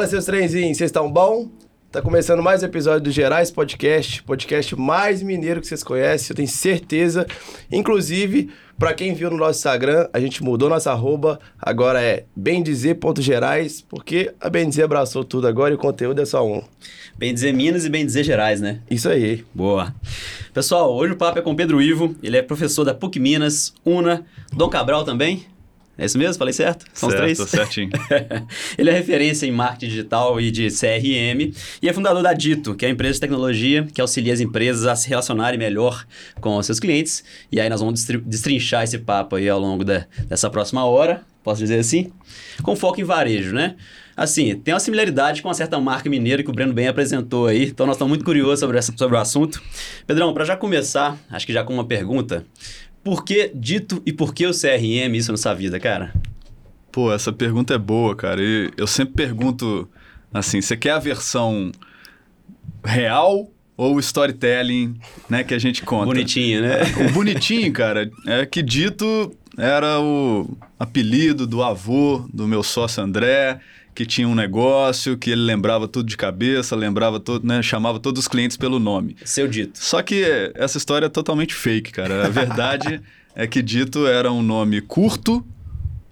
[0.00, 1.50] Fala, seus trenzinhos, vocês estão bom?
[1.92, 6.36] Tá começando mais um episódio do Gerais Podcast, podcast mais mineiro que vocês conhecem, eu
[6.36, 7.26] tenho certeza.
[7.70, 13.82] Inclusive, para quem viu no nosso Instagram, a gente mudou nossa arroba, agora é bendizer.gerais,
[13.82, 16.62] porque a Bendizer abraçou tudo agora e o conteúdo é só um.
[17.18, 18.80] Bem dizer Minas e bem dizer Gerais, né?
[18.90, 19.44] Isso aí.
[19.54, 19.94] Boa.
[20.54, 24.24] Pessoal, hoje o papo é com Pedro Ivo, ele é professor da PUC Minas, UNA,
[24.50, 25.44] Dom Cabral também.
[26.00, 26.38] É isso mesmo?
[26.38, 26.86] Falei certo?
[26.94, 27.50] São certo, os três?
[27.50, 27.90] certinho.
[28.78, 32.86] ele é referência em marketing digital e de CRM e é fundador da Dito, que
[32.86, 36.06] é a empresa de tecnologia que auxilia as empresas a se relacionarem melhor
[36.40, 37.22] com os seus clientes.
[37.52, 41.60] E aí nós vamos destrinchar esse papo aí ao longo da, dessa próxima hora, posso
[41.60, 42.10] dizer assim?
[42.62, 43.76] Com foco em varejo, né?
[44.16, 47.64] Assim, tem uma similaridade com uma certa marca mineira que o Breno bem apresentou aí,
[47.64, 49.62] então nós estamos muito curiosos sobre, essa, sobre o assunto.
[50.06, 52.44] Pedrão, para já começar, acho que já com uma pergunta,
[53.02, 56.12] por que dito e por que o CRM isso na sua vida, cara?
[56.92, 58.42] Pô, essa pergunta é boa, cara.
[58.42, 59.88] E eu sempre pergunto
[60.32, 61.70] assim: você quer a versão
[62.84, 64.96] real ou o storytelling,
[65.28, 66.06] né, que a gente conta?
[66.06, 66.80] Bonitinho, né?
[67.08, 73.60] O bonitinho, cara, é que dito era o apelido do avô do meu sócio André
[74.00, 78.20] que tinha um negócio, que ele lembrava tudo de cabeça, lembrava todo, né, chamava todos
[78.20, 79.14] os clientes pelo nome.
[79.26, 79.78] Seu dito.
[79.78, 82.24] Só que essa história é totalmente fake, cara.
[82.24, 83.02] A verdade
[83.36, 85.46] é que dito era um nome curto,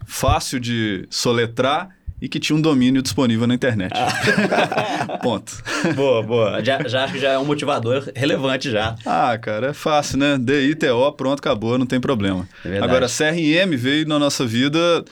[0.04, 3.94] fácil de soletrar e que tinha um domínio disponível na internet.
[3.96, 5.16] Ah.
[5.24, 5.50] Ponto.
[5.96, 6.62] Boa, boa.
[6.62, 8.96] Já, já acho que já é um motivador relevante já.
[9.06, 10.36] Ah, cara, é fácil, né?
[10.38, 12.46] DITO, pronto, acabou, não tem problema.
[12.66, 15.02] É Agora, CRM veio na nossa vida,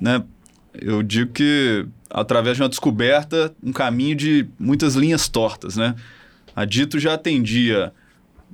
[0.00, 0.22] né?
[0.74, 5.94] Eu digo que através de uma descoberta, um caminho de muitas linhas tortas, né?
[6.54, 7.92] A Dito já atendia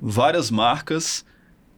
[0.01, 1.25] várias marcas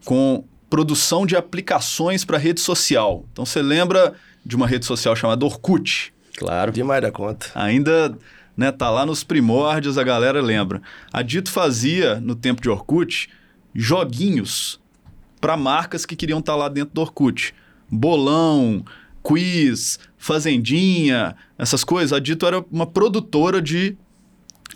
[0.05, 3.25] com produção de aplicações para rede social.
[3.31, 4.13] Então você lembra
[4.45, 6.13] de uma rede social chamada Orkut?
[6.37, 6.71] Claro.
[6.71, 7.51] Demais da conta.
[7.55, 8.17] Ainda
[8.55, 10.81] né, tá lá nos primórdios, a galera lembra.
[11.11, 13.29] A Dito fazia, no tempo de Orkut,
[13.73, 14.79] joguinhos
[15.39, 17.53] para marcas que queriam estar tá lá dentro do Orkut.
[17.89, 18.85] Bolão,
[19.23, 22.13] quiz, fazendinha, essas coisas.
[22.13, 23.97] A Dito era uma produtora de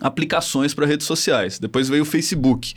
[0.00, 1.60] aplicações para redes sociais.
[1.60, 2.74] Depois veio o Facebook.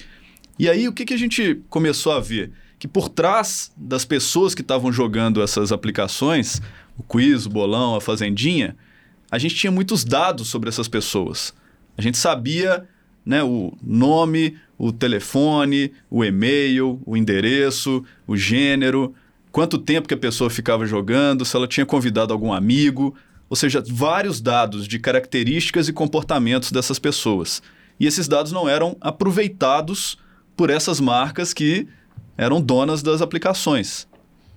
[0.57, 2.51] E aí o que, que a gente começou a ver?
[2.77, 6.61] Que por trás das pessoas que estavam jogando essas aplicações,
[6.95, 8.77] o quiz, o bolão, a fazendinha,
[9.31, 11.55] a gente tinha muitos dados sobre essas pessoas.
[11.97, 12.87] A gente sabia
[13.25, 19.15] né, o nome, o telefone, o e-mail, o endereço, o gênero,
[19.59, 23.13] quanto tempo que a pessoa ficava jogando, se ela tinha convidado algum amigo,
[23.49, 27.61] ou seja, vários dados de características e comportamentos dessas pessoas.
[27.99, 30.17] E esses dados não eram aproveitados
[30.55, 31.85] por essas marcas que
[32.37, 34.07] eram donas das aplicações.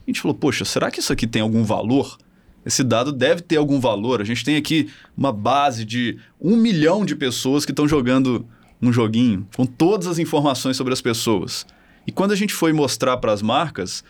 [0.07, 2.17] A gente falou, poxa, será que isso aqui tem algum valor?
[2.65, 4.21] Esse dado deve ter algum valor.
[4.21, 8.47] A gente tem aqui uma base de um milhão de pessoas que estão jogando
[8.81, 11.67] um joguinho, com todas as informações sobre as pessoas.
[12.07, 14.05] E quando a gente foi mostrar para as marcas,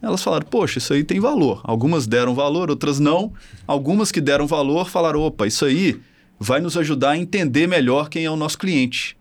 [0.00, 1.60] elas falaram, poxa, isso aí tem valor.
[1.64, 3.32] Algumas deram valor, outras não.
[3.66, 6.00] Algumas que deram valor falaram, opa, isso aí
[6.38, 9.16] vai nos ajudar a entender melhor quem é o nosso cliente.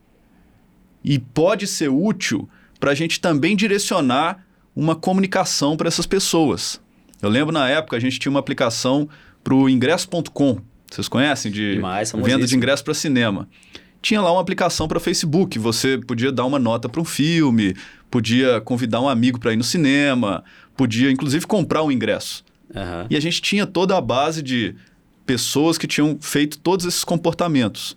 [1.03, 2.47] E pode ser útil
[2.79, 4.45] para a gente também direcionar
[4.75, 6.79] uma comunicação para essas pessoas.
[7.21, 9.09] Eu lembro na época a gente tinha uma aplicação
[9.43, 10.59] para o ingresso.com.
[10.89, 11.51] Vocês conhecem?
[11.51, 13.47] De Demais, venda de ingresso para cinema
[14.01, 15.57] tinha lá uma aplicação para Facebook.
[15.59, 17.75] Você podia dar uma nota para um filme,
[18.17, 20.43] podia convidar um amigo para ir no cinema,
[20.75, 22.43] podia inclusive comprar um ingresso.
[22.73, 23.05] Uhum.
[23.11, 24.73] E a gente tinha toda a base de
[25.23, 27.95] pessoas que tinham feito todos esses comportamentos.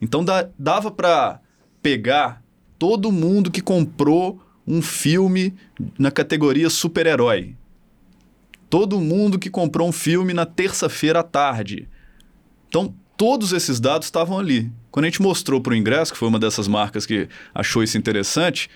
[0.00, 0.24] Então
[0.56, 1.40] dava para
[1.82, 2.40] pegar
[2.78, 5.52] todo mundo que comprou um filme
[5.98, 7.56] na categoria super-herói.
[8.70, 11.88] Todo mundo que comprou um filme na terça-feira à tarde.
[12.68, 14.70] Então, todos esses dados estavam ali.
[14.92, 17.98] Quando a gente mostrou para o ingresso, que foi uma dessas marcas que achou isso
[17.98, 18.70] interessante,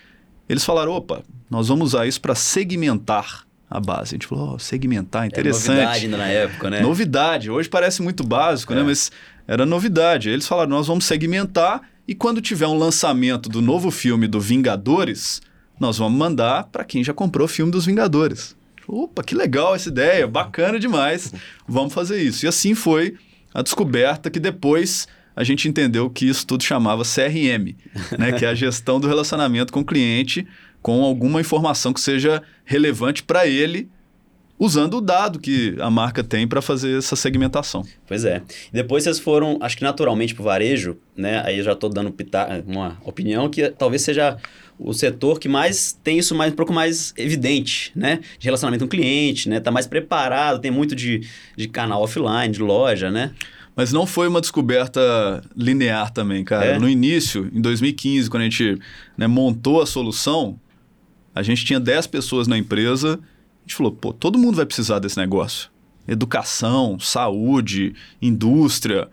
[0.48, 4.14] eles falaram: opa, nós vamos usar isso para segmentar a base.
[4.14, 5.78] A gente falou: oh, segmentar, interessante.
[5.78, 6.80] É novidade na época, né?
[6.80, 7.50] Novidade.
[7.50, 8.80] Hoje parece muito básico, né?
[8.80, 8.82] é.
[8.82, 8.88] né?
[8.88, 9.10] Mas
[9.46, 10.28] era novidade.
[10.28, 15.40] Eles falaram: nós vamos segmentar e quando tiver um lançamento do novo filme do Vingadores,
[15.78, 18.56] nós vamos mandar para quem já comprou o filme dos Vingadores.
[18.86, 21.32] Opa, que legal essa ideia, bacana demais.
[21.66, 22.44] Vamos fazer isso.
[22.44, 23.16] E assim foi
[23.54, 27.74] a descoberta que depois a gente entendeu que isso tudo chamava CRM,
[28.18, 28.32] né?
[28.32, 30.46] que é a gestão do relacionamento com o cliente
[30.82, 33.88] com alguma informação que seja relevante para ele,
[34.58, 37.84] usando o dado que a marca tem para fazer essa segmentação.
[38.06, 38.42] Pois é.
[38.72, 41.42] Depois vocês foram, acho que naturalmente para o varejo, né?
[41.44, 42.14] Aí eu já estou dando
[42.66, 44.36] uma opinião que talvez seja
[44.78, 48.20] o setor que mais tem isso mais um pouco mais evidente, né?
[48.38, 49.60] De relacionamento com o cliente, né?
[49.60, 51.26] Tá mais preparado, tem muito de,
[51.56, 53.32] de canal offline, de loja, né?
[53.74, 56.64] Mas não foi uma descoberta linear também, cara.
[56.64, 56.78] É?
[56.78, 58.78] No início, em 2015, quando a gente
[59.16, 60.58] né, montou a solução,
[61.34, 63.14] a gente tinha 10 pessoas na empresa.
[63.14, 65.70] A gente falou, pô, todo mundo vai precisar desse negócio.
[66.06, 69.08] Educação, saúde, indústria.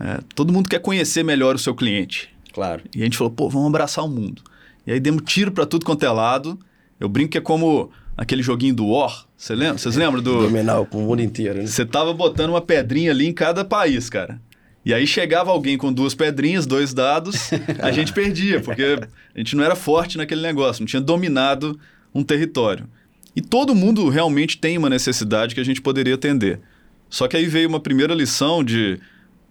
[0.00, 2.28] é, todo mundo quer conhecer melhor o seu cliente.
[2.52, 2.82] Claro.
[2.94, 4.42] E a gente falou, pô, vamos abraçar o mundo.
[4.86, 6.58] E aí demos tiro pra tudo quanto é lado.
[6.98, 7.90] Eu brinco que é como
[8.20, 9.24] aquele joguinho do War.
[9.34, 9.78] Você lembra?
[9.78, 10.42] Vocês lembram do.
[10.42, 11.66] Dominar o mundo inteiro, né?
[11.66, 14.38] Você tava botando uma pedrinha ali em cada país, cara.
[14.84, 17.50] E aí chegava alguém com duas pedrinhas, dois dados,
[17.80, 18.98] a gente perdia, porque
[19.34, 21.80] a gente não era forte naquele negócio, não tinha dominado
[22.14, 22.86] um território.
[23.34, 26.60] E todo mundo realmente tem uma necessidade que a gente poderia atender.
[27.08, 29.00] Só que aí veio uma primeira lição de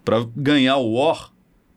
[0.05, 1.31] para ganhar o war,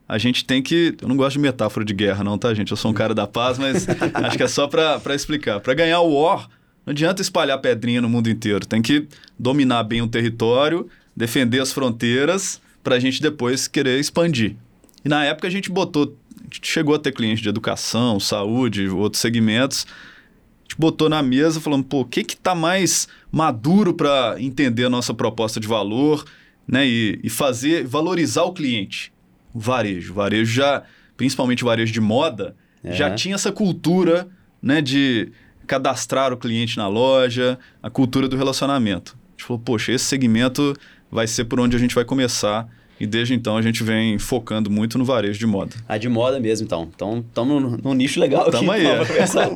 [0.09, 0.95] a gente tem que.
[1.01, 2.71] Eu não gosto de metáfora de guerra, não, tá, gente?
[2.71, 5.61] Eu sou um cara da paz, mas acho que é só para explicar.
[5.61, 6.49] Para ganhar o war,
[6.87, 8.67] não adianta espalhar pedrinha no mundo inteiro.
[8.67, 9.07] Tem que
[9.39, 14.57] dominar bem o território, defender as fronteiras, para a gente depois querer expandir.
[15.05, 16.17] E na época a gente botou.
[16.41, 19.87] A gente chegou a ter clientes de educação, saúde, outros segmentos.
[19.89, 24.85] A gente botou na mesa falando, pô, o que que tá mais maduro para entender
[24.85, 26.25] a nossa proposta de valor,
[26.67, 26.87] né?
[26.87, 29.13] E, e fazer, valorizar o cliente.
[29.55, 30.13] O varejo.
[30.13, 30.83] O varejo já,
[31.17, 32.93] principalmente o varejo de moda, É.
[32.93, 34.29] já tinha essa cultura,
[34.61, 35.31] né, de
[35.67, 39.17] cadastrar o cliente na loja, a cultura do relacionamento.
[39.29, 40.75] A gente falou, poxa, esse segmento
[41.11, 42.69] vai ser por onde a gente vai começar.
[43.01, 45.75] E desde então a gente vem focando muito no varejo de moda.
[45.89, 46.89] A de moda mesmo, então.
[46.95, 48.87] Então, estamos num nicho legal Tamo aqui.
[48.87, 49.05] aí, então, é.
[49.05, 49.49] pra começar.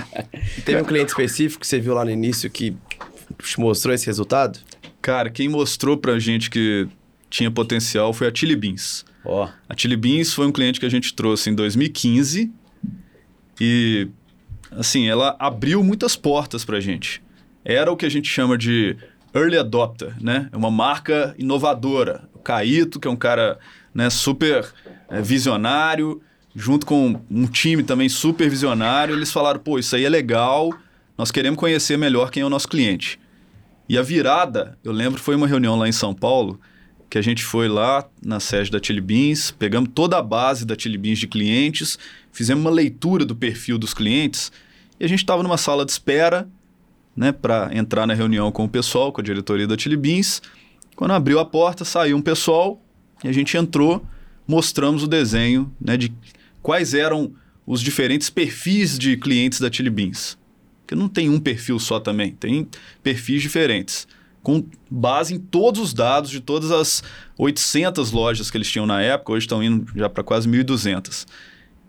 [0.64, 2.74] Teve um cliente específico que você viu lá no início que
[3.42, 4.58] te mostrou esse resultado?
[5.02, 6.88] Cara, quem mostrou pra gente que
[7.28, 9.04] tinha potencial foi a Chili Beans.
[9.24, 12.50] Ó, A Chili Beans foi um cliente que a gente trouxe em 2015
[13.60, 14.08] e,
[14.70, 17.22] assim, ela abriu muitas portas pra gente.
[17.64, 18.96] Era o que a gente chama de
[19.34, 20.48] early adopter, né?
[20.52, 22.28] É uma marca inovadora.
[22.34, 23.58] O Caíto, que é um cara
[23.94, 24.66] né, super
[25.10, 26.22] eh, visionário,
[26.54, 30.72] junto com um time também super visionário, eles falaram, pô, isso aí é legal,
[31.16, 33.18] nós queremos conhecer melhor quem é o nosso cliente.
[33.88, 36.60] E a virada, eu lembro, foi uma reunião lá em São Paulo,
[37.10, 40.78] que a gente foi lá na sede da Chili Beans, pegamos toda a base da
[40.78, 41.98] Chili Beans de clientes,
[42.30, 44.52] fizemos uma leitura do perfil dos clientes
[45.00, 46.48] e a gente estava numa sala de espera
[47.16, 50.42] né, para entrar na reunião com o pessoal, com a diretoria da Chili Beans.
[50.94, 52.80] Quando abriu a porta, saiu um pessoal
[53.24, 54.04] e a gente entrou,
[54.46, 56.12] mostramos o desenho né, de
[56.62, 57.32] quais eram
[57.66, 60.36] os diferentes perfis de clientes da Chili Beans.
[60.82, 62.68] Porque não tem um perfil só também, tem
[63.02, 64.06] perfis diferentes
[64.48, 67.02] com base em todos os dados de todas as
[67.36, 71.26] 800 lojas que eles tinham na época, hoje estão indo já para quase 1.200.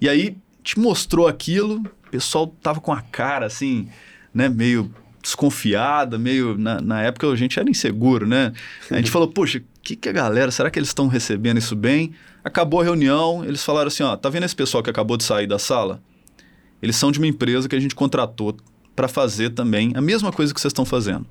[0.02, 3.88] E aí te mostrou aquilo, o pessoal tava com a cara assim,
[4.34, 8.52] né, meio desconfiada, meio na, na época a gente era inseguro, né?
[8.92, 11.78] A gente falou, poxa, o que, que a galera, será que eles estão recebendo isso
[11.78, 12.12] bem?
[12.44, 15.48] Acabou a reunião, eles falaram assim, ó, tá vendo esse pessoal que acabou de sair
[15.48, 16.04] da sala?
[16.82, 18.58] Eles são de uma empresa que a gente contratou
[18.98, 21.26] para fazer também a mesma coisa que vocês estão fazendo.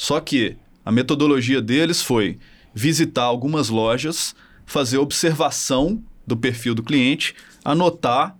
[0.00, 2.38] Só que a metodologia deles foi
[2.72, 8.34] visitar algumas lojas, fazer observação do perfil do cliente, anotar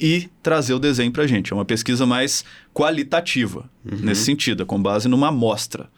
[0.00, 1.52] e trazer o desenho para a gente.
[1.52, 5.88] É uma pesquisa mais qualitativa, nesse sentido, é com base numa amostra.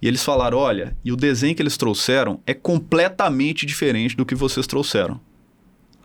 [0.00, 4.34] E eles falaram: olha, e o desenho que eles trouxeram é completamente diferente do que
[4.34, 5.20] vocês trouxeram.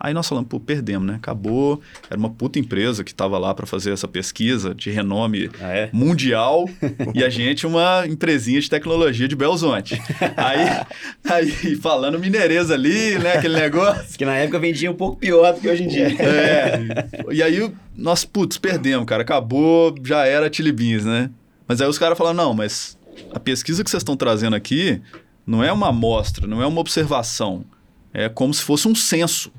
[0.02, 1.16] Aí nós falamos, pô, perdemos, né?
[1.16, 1.78] Acabou.
[2.08, 5.90] Era uma puta empresa que estava lá para fazer essa pesquisa de renome Ah, é?
[5.92, 6.66] mundial
[7.14, 10.00] e a gente uma empresinha de tecnologia de Belzonte.
[10.38, 10.86] Aí,
[11.30, 13.34] aí falando mineirês ali, né?
[13.34, 14.16] Aquele negócio.
[14.16, 16.06] que na época vendia um pouco pior do que hoje em dia.
[16.18, 16.80] É.
[17.30, 19.22] E aí, nós, putz, perdemos, cara.
[19.22, 21.30] Acabou, já era Chili Beans, né?
[21.68, 22.98] Mas aí os caras falaram, não, mas
[23.32, 25.00] a pesquisa que vocês estão trazendo aqui
[25.46, 27.64] não é uma amostra, não é uma observação.
[28.12, 29.52] É como se fosse um censo.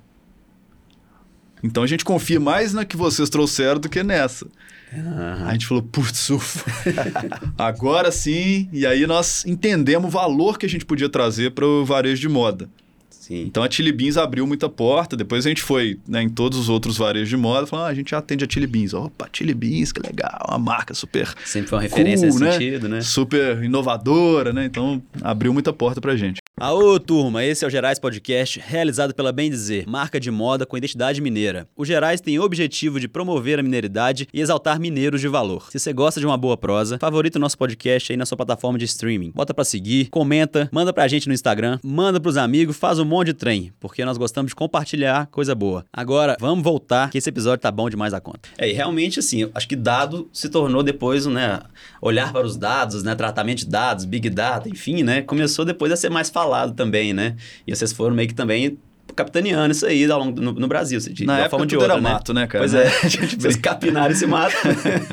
[1.64, 4.48] Então a gente confia mais na que vocês trouxeram do que nessa.
[4.92, 6.70] Aí a gente falou, putz, ufa.
[7.58, 8.68] Agora sim.
[8.74, 12.28] E aí nós entendemos o valor que a gente podia trazer para o varejo de
[12.28, 12.70] moda.
[13.10, 13.44] Sim.
[13.44, 15.16] Então a Chili Beans abriu muita porta.
[15.16, 17.66] Depois a gente foi né, em todos os outros varejos de moda.
[17.66, 18.94] Falou, ah, a gente já atende a Chili Beans.
[18.94, 20.46] Opa, Chili Beans, que legal.
[20.50, 22.52] Uma marca super Sempre foi uma referência cool, nesse né?
[22.52, 23.02] sentido, né?
[23.02, 24.66] super inovadora, né?
[24.66, 26.42] Então abriu muita porta pra gente.
[26.60, 27.44] Aô, turma!
[27.44, 31.68] Esse é o Gerais Podcast, realizado pela Bem Dizer, marca de moda com identidade mineira.
[31.76, 35.72] O Gerais tem o objetivo de promover a mineridade e exaltar mineiros de valor.
[35.72, 38.78] Se você gosta de uma boa prosa, favorita o nosso podcast aí na sua plataforma
[38.78, 39.32] de streaming.
[39.32, 43.28] Bota pra seguir, comenta, manda pra gente no Instagram, manda pros amigos, faz um monte
[43.28, 45.84] de trem, porque nós gostamos de compartilhar coisa boa.
[45.92, 48.50] Agora, vamos voltar, que esse episódio tá bom demais a conta.
[48.60, 51.60] É, e realmente, assim, acho que dado se tornou depois, né,
[52.00, 55.96] olhar para os dados, né, tratamento de dados, big data, enfim, né, começou depois a
[55.96, 57.36] ser mais falado falado também, né?
[57.66, 58.78] E vocês foram meio que também
[59.16, 61.00] capitaneando isso aí ao longo do, no, no Brasil.
[61.00, 62.10] De, Na de época forma de outra, era né?
[62.10, 62.64] mato, né, cara?
[62.64, 62.90] Pois é,
[63.38, 64.56] vocês capinaram esse mato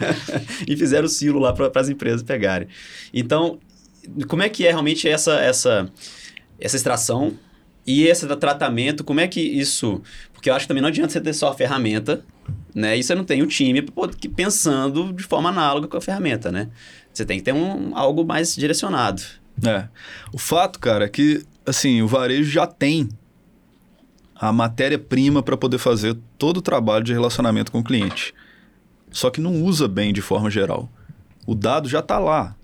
[0.67, 2.69] e fizeram o silo lá para as empresas pegarem.
[3.13, 3.59] Então,
[4.27, 5.91] como é que é realmente essa, essa,
[6.61, 7.33] essa extração
[7.87, 9.05] e esse tratamento?
[9.05, 10.01] Como é que isso...
[10.33, 12.25] Porque eu acho que também não adianta você ter só a ferramenta,
[12.73, 12.97] né?
[12.97, 13.85] E você não tem o time
[14.37, 16.69] pensando de forma análoga com a ferramenta, né?
[17.13, 19.21] Você tem que ter um, algo mais direcionado.
[19.65, 19.89] É.
[20.33, 23.09] O fato, cara, é que assim, o varejo já tem
[24.35, 28.35] a matéria-prima para poder fazer todo o trabalho de relacionamento com o cliente.
[29.11, 30.89] Só que não usa bem de forma geral.
[31.47, 32.55] O dado já está lá.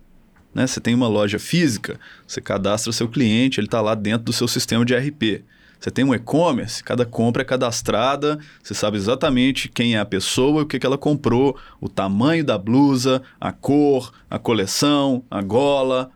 [0.55, 0.67] Né?
[0.67, 4.47] Você tem uma loja física, você cadastra seu cliente, ele está lá dentro do seu
[4.47, 5.43] sistema de RP.
[5.81, 10.63] Você tem um e-commerce, cada compra é cadastrada, você sabe exatamente quem é a pessoa,
[10.63, 16.11] o que, que ela comprou, o tamanho da blusa, a cor, a coleção, a gola,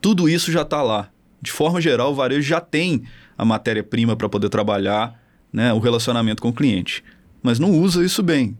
[0.00, 1.10] tudo isso já está lá.
[1.40, 3.02] De forma geral, o varejo já tem
[3.36, 5.18] a matéria-prima para poder trabalhar
[5.52, 7.02] né, o relacionamento com o cliente.
[7.42, 8.56] Mas não usa isso bem.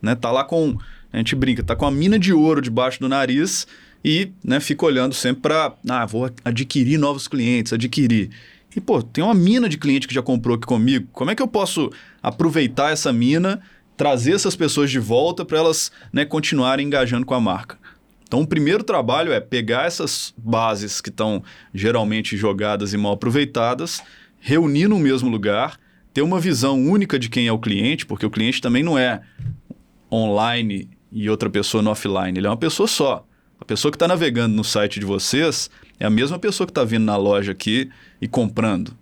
[0.00, 0.14] Né?
[0.14, 0.76] Tá lá com.
[1.12, 3.66] A gente brinca, tá com a mina de ouro debaixo do nariz
[4.02, 5.74] e né, fica olhando sempre para.
[5.88, 8.30] Ah, vou adquirir novos clientes, adquirir.
[8.74, 11.06] E, pô, tem uma mina de cliente que já comprou aqui comigo.
[11.12, 11.90] Como é que eu posso
[12.22, 13.60] aproveitar essa mina,
[13.96, 17.78] trazer essas pessoas de volta para elas né, continuarem engajando com a marca?
[18.32, 24.02] Então, o primeiro trabalho é pegar essas bases que estão geralmente jogadas e mal aproveitadas,
[24.40, 25.78] reunir no mesmo lugar,
[26.14, 29.20] ter uma visão única de quem é o cliente, porque o cliente também não é
[30.10, 33.26] online e outra pessoa no offline, ele é uma pessoa só.
[33.60, 35.68] A pessoa que está navegando no site de vocês
[36.00, 38.96] é a mesma pessoa que está vindo na loja aqui e comprando.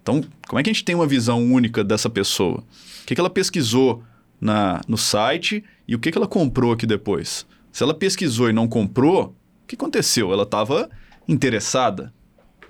[0.00, 2.58] Então, como é que a gente tem uma visão única dessa pessoa?
[3.02, 4.04] O que, que ela pesquisou
[4.40, 7.44] na, no site e o que, que ela comprou aqui depois?
[7.72, 10.32] Se ela pesquisou e não comprou, o que aconteceu?
[10.32, 10.90] Ela estava
[11.26, 12.12] interessada.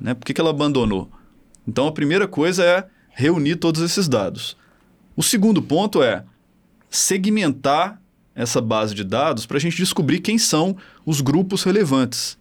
[0.01, 0.15] Né?
[0.15, 1.11] Por que, que ela abandonou?
[1.67, 4.57] Então a primeira coisa é reunir todos esses dados.
[5.17, 6.25] O segundo ponto é
[6.89, 8.01] segmentar
[8.35, 12.39] essa base de dados para a gente descobrir quem são os grupos relevantes.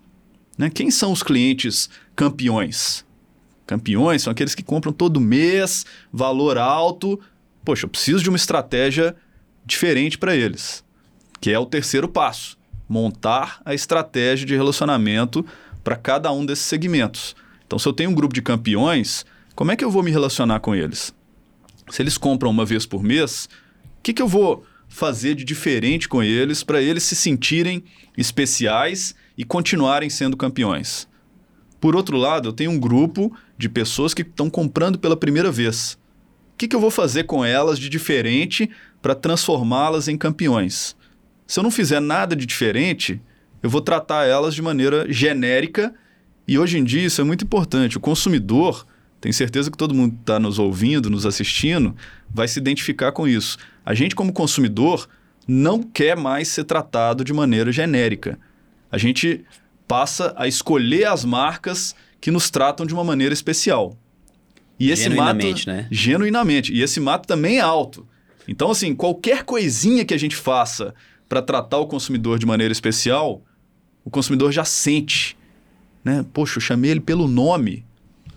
[0.58, 0.70] Né?
[0.70, 3.06] Quem são os clientes campeões?
[3.66, 7.20] Campeões são aqueles que compram todo mês, valor alto.
[7.64, 9.16] Poxa, eu preciso de uma estratégia
[9.66, 10.84] diferente para eles
[11.40, 15.46] que é o terceiro passo: montar a estratégia de relacionamento
[15.84, 17.36] para cada um desses segmentos.
[17.66, 20.60] Então, se eu tenho um grupo de campeões, como é que eu vou me relacionar
[20.60, 21.14] com eles?
[21.90, 23.50] Se eles compram uma vez por mês,
[23.98, 27.84] o que, que eu vou fazer de diferente com eles para eles se sentirem
[28.18, 31.08] especiais e continuarem sendo campeões?
[31.80, 35.94] Por outro lado, eu tenho um grupo de pessoas que estão comprando pela primeira vez.
[36.54, 38.70] O que, que eu vou fazer com elas de diferente
[39.02, 40.96] para transformá-las em campeões?
[41.50, 43.20] Se eu não fizer nada de diferente,
[43.64, 45.92] eu vou tratar elas de maneira genérica.
[46.48, 47.98] E hoje em dia isso é muito importante.
[47.98, 48.86] O consumidor,
[49.20, 51.96] tenho certeza que todo mundo está nos ouvindo, nos assistindo,
[52.30, 53.58] vai se identificar com isso.
[53.84, 55.10] A gente, como consumidor,
[55.48, 58.38] não quer mais ser tratado de maneira genérica.
[58.92, 59.44] A gente
[59.88, 63.98] passa a escolher as marcas que nos tratam de uma maneira especial.
[64.80, 65.88] E esse genuinamente, mato, né?
[65.90, 66.72] Genuinamente.
[66.72, 68.08] E esse mato também é alto.
[68.48, 70.94] Então, assim, qualquer coisinha que a gente faça
[71.30, 73.44] para tratar o consumidor de maneira especial,
[74.04, 75.38] o consumidor já sente.
[76.04, 76.26] Né?
[76.34, 77.86] Poxa, eu chamei ele pelo nome.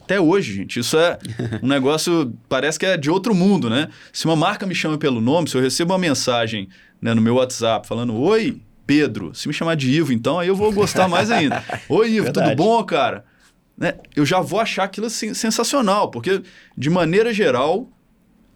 [0.03, 1.19] Até hoje, gente, isso é
[1.63, 3.89] um negócio, parece que é de outro mundo, né?
[4.13, 6.69] Se uma marca me chama pelo nome, se eu recebo uma mensagem
[7.01, 10.57] né, no meu WhatsApp falando, oi, Pedro, se me chamar de Ivo, então aí eu
[10.57, 11.65] vou gostar mais ainda.
[11.89, 12.51] Oi, Ivo, Verdade.
[12.51, 13.25] tudo bom, cara?
[13.79, 13.95] Né?
[14.15, 16.43] Eu já vou achar aquilo assim, sensacional, porque,
[16.77, 17.89] de maneira geral,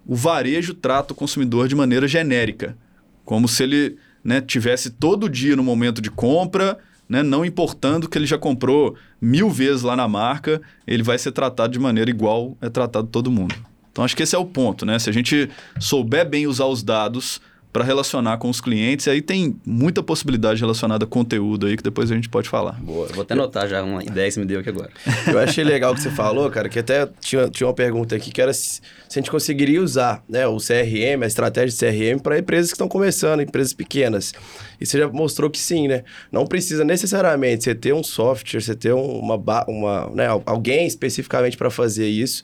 [0.05, 2.77] o varejo trata o consumidor de maneira genérica,
[3.25, 6.77] como se ele né, tivesse todo dia no momento de compra,
[7.09, 11.31] né, não importando que ele já comprou mil vezes lá na marca, ele vai ser
[11.31, 13.55] tratado de maneira igual é tratado todo mundo.
[13.93, 14.99] Então acho que esse é o ponto, né?
[14.99, 17.41] Se a gente souber bem usar os dados
[17.77, 19.05] para relacionar com os clientes.
[19.05, 22.73] E aí tem muita possibilidade relacionada a conteúdo aí que depois a gente pode falar.
[22.81, 24.89] Boa, vou até anotar já uma ideia que você me deu aqui agora.
[25.31, 28.31] Eu achei legal o que você falou, cara, que até tinha, tinha uma pergunta aqui
[28.31, 32.19] que era se, se a gente conseguiria usar né, o CRM, a estratégia de CRM,
[32.19, 34.33] para empresas que estão começando, empresas pequenas.
[34.81, 36.03] E você já mostrou que sim, né?
[36.33, 39.37] Não precisa necessariamente você ter um software, você ter uma,
[39.69, 42.43] uma né, alguém especificamente para fazer isso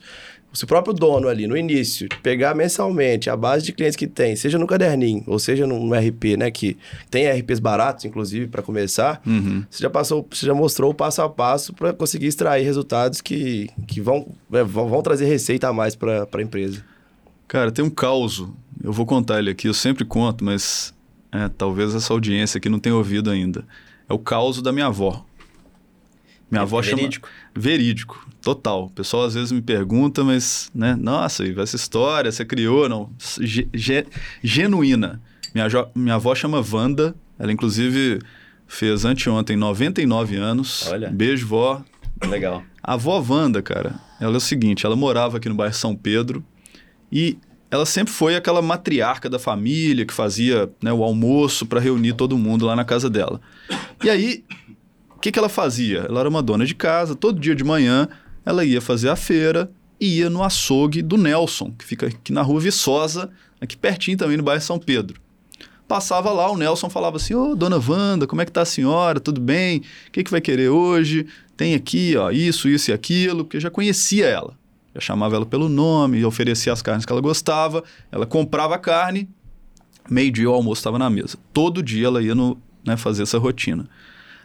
[0.61, 4.59] o próprio dono ali no início, pegar mensalmente a base de clientes que tem, seja
[4.59, 6.51] no caderninho, ou seja no, no RP, né?
[6.51, 6.77] Que
[7.09, 9.63] tem RPs baratos, inclusive, para começar, uhum.
[9.69, 13.69] você já passou, você já mostrou o passo a passo para conseguir extrair resultados que,
[13.87, 16.83] que vão, é, vão, vão trazer receita a mais para a empresa.
[17.47, 18.45] Cara, tem um caos.
[18.83, 20.93] Eu vou contar ele aqui, eu sempre conto, mas
[21.31, 23.65] é, talvez essa audiência aqui não tenha ouvido ainda.
[24.07, 25.25] É o caos da minha avó.
[26.49, 27.27] Minha é avó verídico.
[27.27, 27.51] chama.
[27.55, 28.85] Verídico, total.
[28.85, 30.95] O pessoal às vezes me pergunta, mas, né?
[30.99, 32.87] Nossa, essa história você criou?
[32.87, 33.09] Não.
[33.39, 34.05] Ge ge
[34.43, 35.21] genuína.
[35.55, 37.15] Minha, minha avó chama Wanda.
[37.39, 38.19] Ela, inclusive,
[38.67, 40.87] fez anteontem 99 anos.
[40.87, 41.09] Olha.
[41.09, 41.83] Beijo, vó.
[42.27, 42.63] Legal.
[42.81, 46.43] A avó Wanda, cara, ela é o seguinte: ela morava aqui no bairro São Pedro
[47.11, 47.37] e
[47.71, 52.37] ela sempre foi aquela matriarca da família que fazia né, o almoço para reunir todo
[52.37, 53.41] mundo lá na casa dela.
[54.03, 54.43] E aí,
[55.23, 55.99] que, que ela fazia?
[55.99, 58.09] Ela era uma dona de casa, todo dia de manhã
[58.45, 59.69] ela ia fazer a feira
[59.99, 63.29] e ia no açougue do Nelson, que fica aqui na rua Viçosa,
[63.61, 65.21] aqui pertinho também no bairro São Pedro.
[65.87, 68.65] Passava lá, o Nelson falava assim: Ô, oh, dona Wanda, como é que tá a
[68.65, 69.19] senhora?
[69.19, 69.79] Tudo bem?
[70.07, 71.27] O que, que vai querer hoje?
[71.55, 74.57] Tem aqui, ó, isso, isso e aquilo, porque já conhecia ela.
[74.95, 79.29] Já chamava ela pelo nome, oferecia as carnes que ela gostava, ela comprava a carne,
[80.09, 81.37] meio-dia o almoço estava na mesa.
[81.51, 83.87] Todo dia ela ia no, né, fazer essa rotina.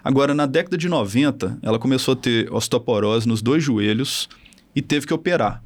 [0.02, 4.28] Agora, na década de 90, ela começou a ter osteoporose nos dois joelhos
[4.74, 5.62] e teve que operar,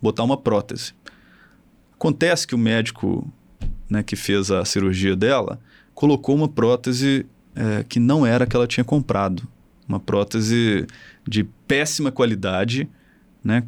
[0.00, 0.92] botar uma prótese.
[1.94, 3.30] Acontece que o médico
[3.88, 5.58] né, que fez a cirurgia dela
[5.94, 7.24] colocou uma prótese
[7.54, 9.42] é, que não era a que ela tinha comprado.
[9.88, 10.86] Uma prótese
[11.26, 12.88] de péssima qualidade,
[13.42, 13.64] né?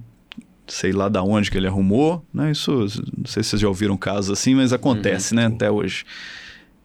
[0.67, 2.51] Sei lá da onde que ele arrumou, né?
[2.51, 2.71] Isso,
[3.17, 5.41] não sei se vocês já ouviram casos assim, mas acontece, uhum.
[5.41, 5.47] né?
[5.47, 6.05] Até hoje.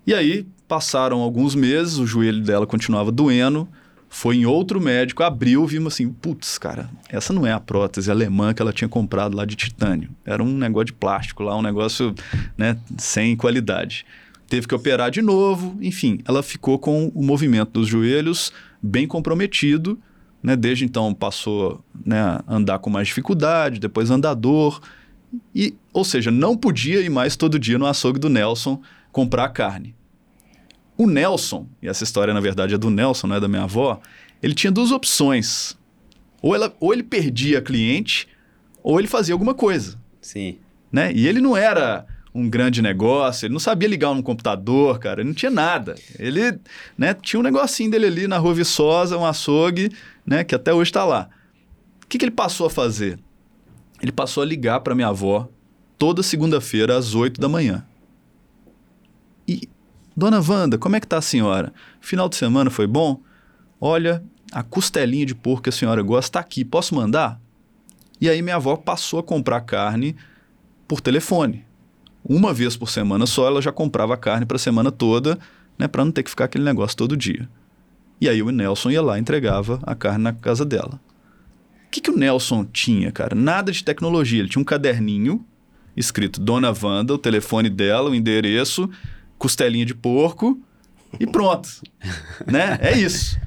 [0.08, 3.68] E aí, Passaram alguns meses, o joelho dela continuava doendo.
[4.10, 8.54] Foi em outro médico, abriu, vimos assim, putz, cara, essa não é a prótese alemã
[8.54, 10.12] que ela tinha comprado lá de titânio.
[10.24, 12.14] Era um negócio de plástico lá, um negócio
[12.56, 14.06] né, sem qualidade.
[14.48, 20.00] Teve que operar de novo, enfim, ela ficou com o movimento dos joelhos bem comprometido.
[20.44, 20.56] Né?
[20.56, 24.80] Desde então passou né, a andar com mais dificuldade, depois andador.
[25.56, 28.80] E, ou seja, não podia ir mais todo dia no açougue do Nelson
[29.12, 29.96] comprar carne.
[30.98, 34.00] O Nelson, e essa história na verdade é do Nelson, não é da minha avó,
[34.42, 35.78] ele tinha duas opções.
[36.42, 38.28] Ou, ela, ou ele perdia cliente,
[38.84, 39.98] ou ele fazia alguma coisa.
[40.22, 40.58] Sim.
[40.92, 41.12] Né?
[41.14, 45.30] E ele não era um grande negócio, ele não sabia ligar um computador, cara, ele
[45.30, 45.96] não tinha nada.
[46.18, 46.60] Ele
[46.98, 49.92] né, tinha um negocinho dele ali na Rua Viçosa, um açougue,
[50.26, 51.30] né, que até hoje está lá.
[52.04, 53.20] O que, que ele passou a fazer?
[54.02, 55.48] Ele passou a ligar para minha avó
[55.98, 57.86] toda segunda-feira às 8 da manhã.
[59.48, 59.70] E
[60.16, 61.74] Dona Wanda, como é que tá a senhora?
[62.00, 63.20] Final de semana foi bom?
[63.82, 67.42] Olha, a costelinha de porco que a senhora gosta está aqui, posso mandar?
[68.22, 70.16] E aí minha avó passou a comprar carne
[70.88, 71.66] por telefone.
[72.24, 75.38] Uma vez por semana só ela já comprava carne para a semana toda,
[75.78, 77.50] né, para não ter que ficar aquele negócio todo dia.
[78.22, 81.02] E aí o Nelson ia lá e entregava a carne na casa dela.
[81.88, 83.36] O que, que o Nelson tinha, cara?
[83.36, 84.40] Nada de tecnologia.
[84.40, 85.46] Ele tinha um caderninho
[85.96, 88.90] escrito Dona Wanda, o telefone dela, o endereço
[89.44, 90.58] costelinha de porco
[91.20, 91.68] e pronto.
[92.48, 92.78] né?
[92.82, 93.38] É isso.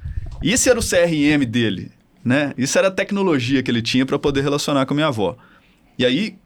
[0.42, 1.90] Isso era o CRM dele,
[2.22, 2.52] né?
[2.58, 5.38] Isso era a tecnologia que ele tinha para poder relacionar com a minha avó.
[5.98, 6.36] E aí,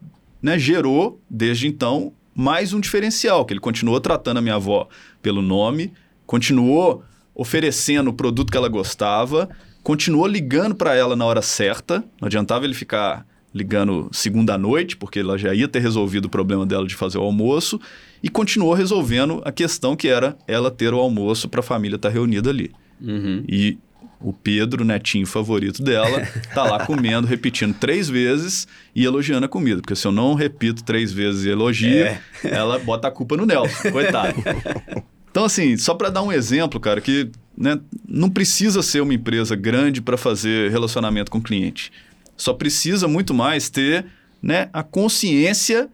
[0.41, 4.89] né, gerou desde então mais um diferencial, que ele continuou tratando a minha avó
[5.21, 5.93] pelo nome,
[6.25, 7.03] continuou
[7.35, 9.49] oferecendo o produto que ela gostava,
[9.83, 15.19] continuou ligando para ela na hora certa, não adiantava ele ficar ligando segunda noite, porque
[15.19, 17.81] ela já ia ter resolvido o problema dela de fazer o almoço,
[18.23, 22.09] e continuou resolvendo a questão que era ela ter o almoço para a família estar
[22.09, 22.71] tá reunida ali.
[23.01, 23.45] Uhum.
[23.49, 23.79] E
[24.21, 29.81] o Pedro, netinho favorito dela, tá lá comendo, repetindo três vezes e elogiando a comida.
[29.81, 32.21] Porque se eu não repito três vezes e elogio, é.
[32.45, 34.35] ela bota a culpa no Nelson, coitado.
[35.31, 39.55] Então, assim, só para dar um exemplo, cara, que né, não precisa ser uma empresa
[39.55, 41.93] grande para fazer relacionamento com o cliente.
[42.37, 44.07] Só precisa muito mais ter
[44.43, 45.89] né, a consciência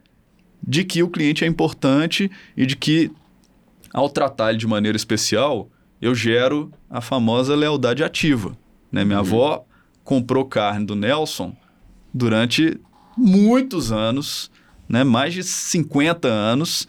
[0.67, 3.11] de que o cliente é importante e de que,
[3.93, 8.57] ao tratar ele de maneira especial, eu gero a famosa lealdade ativa.
[8.91, 9.05] Né?
[9.05, 9.27] Minha uhum.
[9.27, 9.65] avó
[10.03, 11.55] comprou carne do Nelson
[12.13, 12.79] durante
[13.17, 14.51] muitos anos,
[14.89, 15.05] né?
[15.05, 16.89] mais de 50 anos,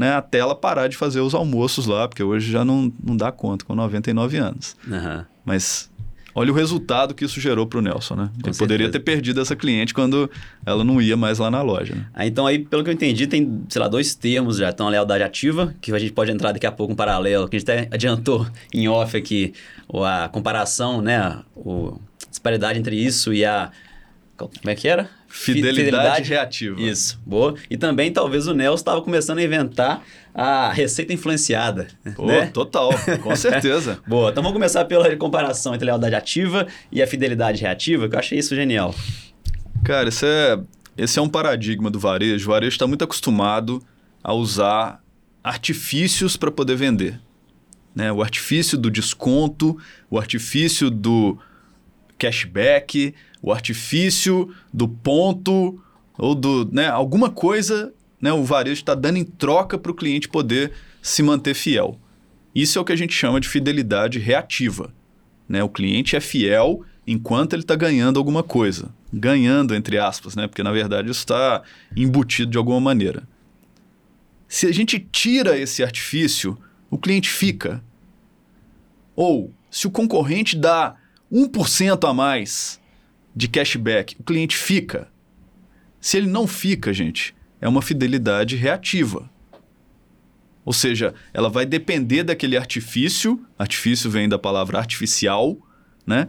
[0.00, 3.30] né, até ela parar de fazer os almoços lá, porque hoje já não, não dá
[3.30, 4.74] conta com 99 anos.
[4.90, 5.26] Aham.
[5.44, 5.89] Mas
[6.34, 8.22] olha o resultado que isso gerou para o Nelson, né?
[8.22, 8.58] Ele certeza.
[8.58, 10.30] poderia ter perdido essa cliente quando
[10.64, 11.94] ela não ia mais lá na loja.
[11.94, 12.06] Né?
[12.14, 14.70] Ah, então aí, pelo que eu entendi, tem, sei lá, dois termos já.
[14.70, 17.56] Então, a lealdade ativa, que a gente pode entrar daqui a pouco um paralelo, que
[17.56, 19.52] a gente até adiantou em off aqui,
[19.92, 21.38] a comparação, né?
[21.54, 23.70] O, a disparidade entre isso e a...
[24.48, 25.10] Como é que era?
[25.28, 26.80] Fi- Fidelidade, reativa.
[26.80, 27.54] Isso, boa.
[27.68, 30.02] E também, talvez, o Nelson estava começando a inventar
[30.34, 32.46] a receita influenciada, Pô, né?
[32.46, 32.90] total,
[33.22, 33.98] com certeza.
[34.06, 38.14] Boa, então vamos começar pela comparação entre a lealdade ativa e a fidelidade reativa, que
[38.14, 38.94] eu achei isso genial.
[39.84, 40.58] Cara, esse é,
[40.96, 42.48] esse é um paradigma do varejo.
[42.48, 43.82] O varejo está muito acostumado
[44.22, 45.00] a usar
[45.42, 47.20] artifícios para poder vender.
[47.94, 48.12] Né?
[48.12, 49.76] O artifício do desconto,
[50.08, 51.36] o artifício do
[52.20, 55.82] cashback, o artifício do ponto
[56.18, 60.28] ou do, né, alguma coisa, né, o varejo está dando em troca para o cliente
[60.28, 61.98] poder se manter fiel.
[62.54, 64.92] Isso é o que a gente chama de fidelidade reativa.
[65.48, 65.62] Né?
[65.62, 68.90] O cliente é fiel enquanto ele está ganhando alguma coisa.
[69.12, 70.46] Ganhando, entre aspas, né?
[70.46, 71.62] porque na verdade isso está
[71.96, 73.22] embutido de alguma maneira.
[74.46, 76.58] Se a gente tira esse artifício,
[76.90, 77.82] o cliente fica.
[79.14, 80.96] Ou, se o concorrente dá
[81.32, 82.80] 1% a mais
[83.34, 85.08] de cashback, o cliente fica.
[86.00, 89.30] Se ele não fica, gente, é uma fidelidade reativa.
[90.64, 95.56] Ou seja, ela vai depender daquele artifício, artifício vem da palavra artificial,
[96.06, 96.28] né?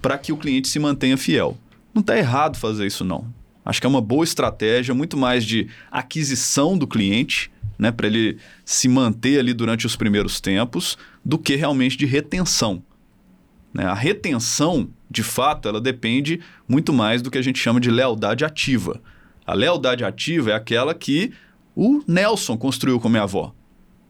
[0.00, 1.58] Para que o cliente se mantenha fiel.
[1.92, 3.32] Não está errado fazer isso, não.
[3.64, 7.90] Acho que é uma boa estratégia, muito mais de aquisição do cliente, né?
[7.90, 12.82] Para ele se manter ali durante os primeiros tempos, do que realmente de retenção.
[13.72, 13.84] Né?
[13.84, 18.44] A retenção, de fato, ela depende muito mais do que a gente chama de lealdade
[18.44, 19.00] ativa.
[19.46, 21.32] A lealdade ativa é aquela que
[21.74, 23.54] o Nelson construiu com minha avó.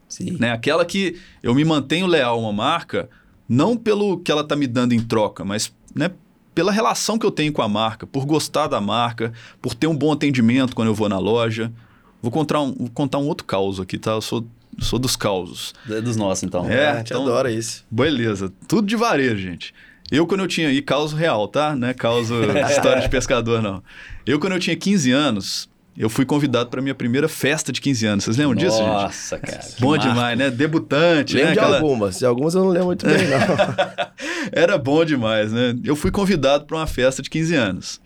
[0.09, 0.37] Sim.
[0.39, 0.53] Né?
[0.53, 3.09] Aquela que eu me mantenho leal a uma marca,
[3.49, 6.11] não pelo que ela está me dando em troca, mas né,
[6.55, 9.97] pela relação que eu tenho com a marca, por gostar da marca, por ter um
[9.97, 11.73] bom atendimento quando eu vou na loja.
[12.21, 14.13] Vou contar um, vou contar um outro caos aqui, tá?
[14.13, 14.45] Eu sou,
[14.81, 15.75] sou dos causos.
[15.91, 16.69] É Dos nossos, então.
[16.71, 17.85] É, a gente então- adora isso.
[17.91, 19.75] Beleza, tudo de varejo, gente.
[20.11, 20.71] Eu, quando eu tinha.
[20.73, 21.77] E causa real, tá?
[21.77, 22.35] Não é causa
[22.71, 23.83] história de pescador, não.
[24.25, 28.07] Eu, quando eu tinha 15 anos, eu fui convidado para minha primeira festa de 15
[28.07, 28.25] anos.
[28.25, 28.87] Vocês lembram disso, gente?
[28.87, 29.61] Nossa, cara.
[29.79, 30.09] Bom marco.
[30.09, 30.51] demais, né?
[30.51, 31.53] Debutante, Lembro né?
[31.55, 32.19] de Aquela- algumas.
[32.19, 34.09] De algumas eu não lembro muito bem, não.
[34.53, 35.75] Era bom demais, né?
[35.85, 38.01] Eu fui convidado para uma festa de 15 anos.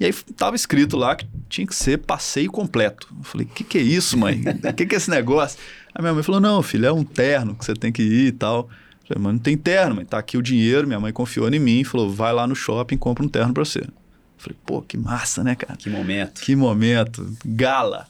[0.00, 3.06] E aí tava escrito lá que tinha que ser passeio completo.
[3.16, 4.42] Eu falei, o que, que é isso, mãe?
[4.68, 5.58] O que, que é esse negócio?
[5.94, 8.32] Aí minha mãe falou, não, filho, é um terno que você tem que ir e
[8.32, 8.68] tal.
[9.02, 10.04] Eu falei, mas não tem terno, mãe.
[10.04, 10.86] Tá aqui o dinheiro.
[10.86, 13.54] Minha mãe confiou em mim e falou, vai lá no shopping e compra um terno
[13.54, 13.80] para você.
[13.80, 13.92] Eu
[14.38, 15.76] falei, pô, que massa, né, cara?
[15.76, 16.40] Que momento.
[16.40, 17.36] Que momento.
[17.44, 18.08] Gala.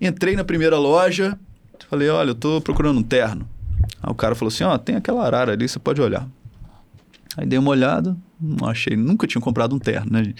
[0.00, 1.38] Entrei na primeira loja,
[1.88, 3.48] falei, olha, eu tô procurando um terno.
[4.02, 6.26] Aí o cara falou assim, ó, tem aquela arara ali, você pode olhar.
[7.36, 10.34] Aí dei uma olhada, não achei, nunca tinha comprado um terno, né?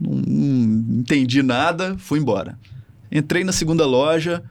[0.00, 2.58] Não, não entendi nada, fui embora.
[3.10, 4.42] Entrei na segunda loja,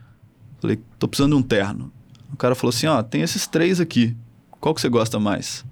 [0.59, 1.91] falei, tô precisando de um terno.
[2.33, 4.15] O cara falou assim, ó, tem esses três aqui,
[4.59, 5.63] qual que você gosta mais?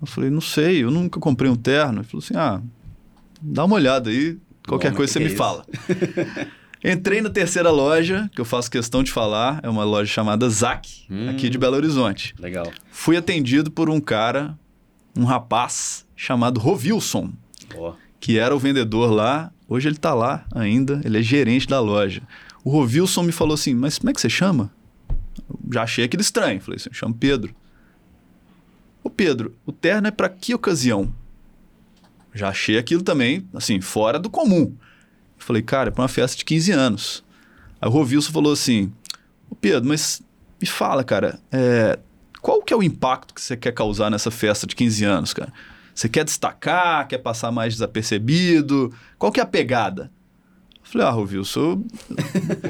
[0.00, 2.00] Eu falei, não sei, eu nunca comprei um terno.
[2.00, 2.62] Ele falou assim, ah,
[3.42, 5.64] dá uma olhada aí, qualquer Bom, coisa você que me é fala.
[6.84, 11.06] Entrei na terceira loja, que eu faço questão de falar, é uma loja chamada Zac,
[11.10, 11.28] Hum.
[11.28, 12.34] aqui de Belo Horizonte.
[12.38, 12.70] Legal.
[12.92, 14.56] Fui atendido por um cara,
[15.16, 17.32] um rapaz chamado Rovilson,
[17.76, 17.94] Ó.
[18.20, 19.50] que era o vendedor lá.
[19.68, 22.22] Hoje ele está lá ainda, ele é gerente da loja.
[22.64, 24.70] O Rovilson me falou assim: Mas como é que você chama?
[25.48, 26.60] Eu já achei aquilo estranho.
[26.60, 27.54] Falei assim: chamo Pedro.
[29.02, 31.12] Ô Pedro, o terno é para que ocasião?
[32.34, 34.74] Já achei aquilo também, assim, fora do comum.
[35.38, 37.24] Eu falei, cara, é para uma festa de 15 anos.
[37.80, 38.92] Aí o Rovilson falou assim:
[39.48, 40.22] Ô Pedro, mas
[40.60, 41.98] me fala, cara, é,
[42.40, 45.52] qual que é o impacto que você quer causar nessa festa de 15 anos, cara?
[45.94, 48.92] Você quer destacar, quer passar mais desapercebido?
[49.18, 50.10] Qual que é a pegada?
[50.90, 51.84] Falei, ah, Rovilson,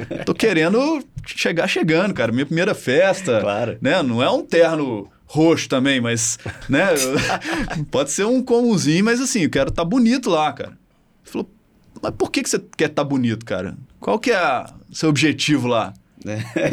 [0.09, 2.31] eu tô querendo chegar chegando, cara.
[2.31, 3.77] Minha primeira festa, Claro.
[3.81, 4.01] né?
[4.03, 6.87] Não é um terno roxo também, mas, né?
[7.89, 10.71] pode ser um comunzinho, mas assim, eu quero estar bonito lá, cara.
[10.71, 11.49] Ele falou,
[12.01, 13.77] mas por que, que você quer estar bonito, cara?
[13.99, 15.93] Qual que é o seu objetivo lá?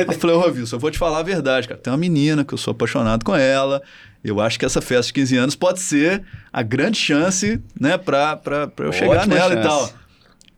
[0.09, 1.79] Eu falei, ô Rovilson, eu vou te falar a verdade, cara.
[1.81, 3.81] Tem uma menina que eu sou apaixonado com ela.
[4.25, 8.35] Eu acho que essa festa de 15 anos pode ser a grande chance, né, pra,
[8.37, 9.69] pra, pra eu chegar Ótima nela e chance.
[9.69, 10.06] tal.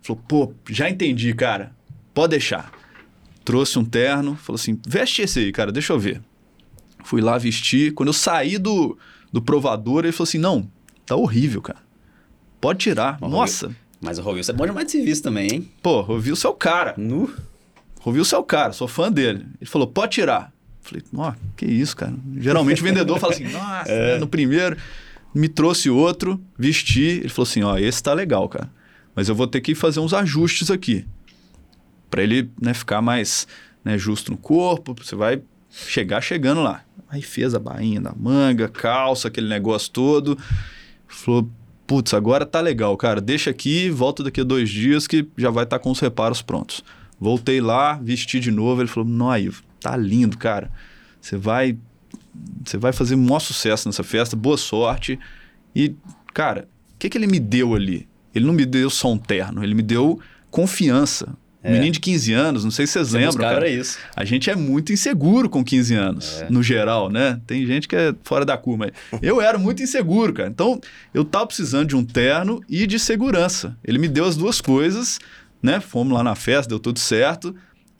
[0.08, 1.72] Falou, pô, já entendi, cara.
[2.14, 2.72] Pode deixar.
[3.44, 6.22] Trouxe um terno, falou assim: veste esse aí, cara, deixa eu ver.
[7.04, 7.92] Fui lá vestir.
[7.92, 8.96] Quando eu saí do,
[9.30, 10.66] do provador, ele falou assim: não,
[11.04, 11.80] tá horrível, cara.
[12.58, 13.18] Pode tirar.
[13.20, 13.76] Mas Nossa.
[14.00, 15.68] Mas o Rovilson é bom demais de serviço também, hein?
[15.82, 16.94] Pô, ouviu o seu cara.
[16.96, 17.30] Nu.
[18.00, 19.44] Rovilson é o cara, sou fã dele.
[19.60, 20.52] Ele falou, pode tirar.
[20.80, 22.14] Falei, ó, que isso, cara.
[22.36, 24.14] Geralmente o vendedor fala assim, nossa, É.
[24.14, 24.76] né, no primeiro.
[25.34, 27.02] Me trouxe outro, vesti.
[27.02, 28.70] Ele falou assim, ó, esse tá legal, cara.
[29.18, 31.04] Mas eu vou ter que fazer uns ajustes aqui.
[32.08, 33.48] Pra ele né, ficar mais
[33.84, 34.94] né, justo no corpo.
[34.96, 36.84] Você vai chegar chegando lá.
[37.08, 40.38] Aí fez a bainha da manga, calça, aquele negócio todo.
[41.08, 41.50] Falou,
[41.84, 43.20] putz, agora tá legal, cara.
[43.20, 46.84] Deixa aqui, volta daqui a dois dias que já vai estar com os reparos prontos.
[47.18, 48.82] Voltei lá, vesti de novo.
[48.82, 50.70] Ele falou, não, Ivo, tá lindo, cara.
[51.20, 51.76] Você vai,
[52.64, 55.18] você vai fazer um maior sucesso nessa festa, boa sorte.
[55.74, 55.96] E,
[56.32, 58.06] cara, o que, que ele me deu ali?
[58.38, 60.18] Ele não me deu só um terno, ele me deu
[60.50, 61.36] confiança.
[61.62, 63.68] Um Menino de 15 anos, não sei se vocês Você lembram, cara.
[63.68, 63.98] isso.
[64.14, 67.40] A gente é muito inseguro com 15 anos, no geral, né?
[67.46, 68.90] Tem gente que é fora da curva.
[69.20, 70.48] Eu era muito inseguro, cara.
[70.48, 70.80] Então,
[71.12, 73.76] eu tava precisando de um terno e de segurança.
[73.84, 75.18] Ele me deu as duas coisas,
[75.60, 75.80] né?
[75.80, 77.54] Fomos lá na festa, deu tudo certo.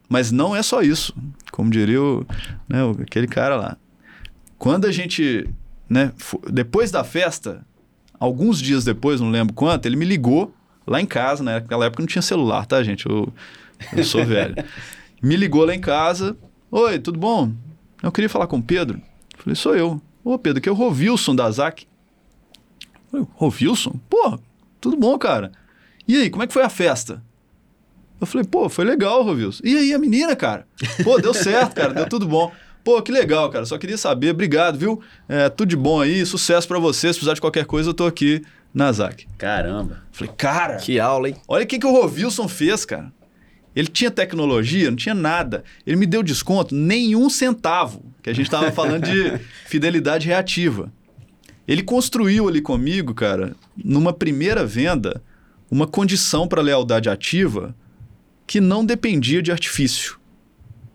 [0.09, 1.14] Mas não é só isso.
[1.51, 2.24] Como diria o,
[2.68, 3.77] né, aquele cara lá.
[4.57, 5.48] Quando a gente,
[5.90, 6.12] né,
[6.51, 7.66] depois da festa,
[8.19, 10.55] alguns dias depois, não lembro quanto, ele me ligou
[10.87, 11.55] lá em casa, né?
[11.55, 13.07] Naquela época não tinha celular, tá, gente?
[13.07, 13.33] Eu,
[13.97, 14.55] eu sou velho.
[15.21, 16.37] Me ligou lá em casa.
[16.71, 17.53] Oi, tudo bom?
[18.03, 19.01] Eu queria falar com o Pedro.
[19.37, 20.01] Falei, sou eu.
[20.23, 21.89] Ô, Pedro, que é o Rovilson da ZAC.
[23.11, 23.99] Falei, Rovilson?
[24.09, 24.39] Pô,
[24.81, 25.51] tudo bom, cara.
[26.07, 27.23] E aí, como é que foi a festa?
[28.21, 29.63] Eu falei, pô, foi legal, Rovilson.
[29.65, 30.67] E aí, a menina, cara?
[31.03, 32.53] Pô, deu certo, cara, deu tudo bom.
[32.85, 33.64] Pô, que legal, cara.
[33.67, 34.31] Só queria saber.
[34.31, 35.01] Obrigado, viu?
[35.29, 36.25] É, tudo de bom aí.
[36.25, 37.09] Sucesso pra você.
[37.09, 39.27] Se precisar de qualquer coisa, eu tô aqui na ZAC.
[39.37, 40.03] Caramba.
[40.12, 41.37] Falei, cara, Que aula, hein?
[41.47, 43.12] olha o que, que o Rovilson fez, cara.
[43.77, 45.62] Ele tinha tecnologia, não tinha nada.
[45.87, 48.03] Ele me deu desconto, nenhum centavo.
[48.23, 50.93] Que a gente tava falando de fidelidade reativa.
[51.67, 55.23] Ele construiu ali comigo, cara, numa primeira venda,
[55.71, 57.75] uma condição para lealdade ativa
[58.47, 60.18] que não dependia de artifício.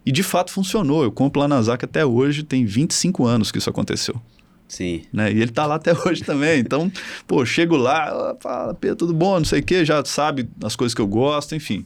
[0.05, 1.03] E de fato funcionou.
[1.03, 4.21] Eu compro lá na ZAC até hoje, tem 25 anos que isso aconteceu
[4.67, 5.03] Sim.
[5.13, 5.31] né?
[5.31, 6.59] E ele tá lá até hoje também.
[6.59, 6.91] Então,
[7.27, 9.37] pô, chego lá, fala, Pedro, tudo bom?
[9.37, 11.85] Não sei o quê, já sabe as coisas que eu gosto, enfim.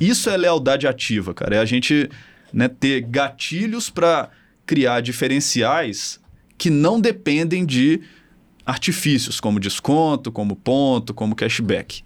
[0.00, 1.56] Isso é lealdade ativa, cara.
[1.56, 2.08] É a gente
[2.52, 4.30] né, ter gatilhos para
[4.64, 6.18] criar diferenciais
[6.56, 8.00] que não dependem de
[8.64, 12.02] artifícios, como desconto, como ponto, como cashback.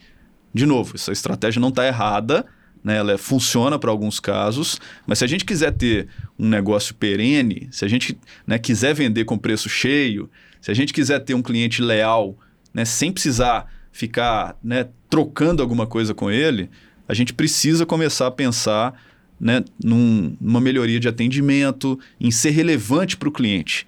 [0.52, 2.44] De novo, essa estratégia não está errada,
[2.82, 2.96] né?
[2.96, 7.68] ela é- funciona para alguns casos, mas se a gente quiser ter um negócio perene,
[7.70, 11.42] se a gente né, quiser vender com preço cheio, se a gente quiser ter um
[11.42, 12.36] cliente leal,
[12.72, 16.70] né, sem precisar ficar né, trocando alguma coisa com ele,
[17.08, 18.94] a gente precisa começar a pensar
[19.40, 23.86] né, num- numa melhoria de atendimento, em ser relevante para o cliente.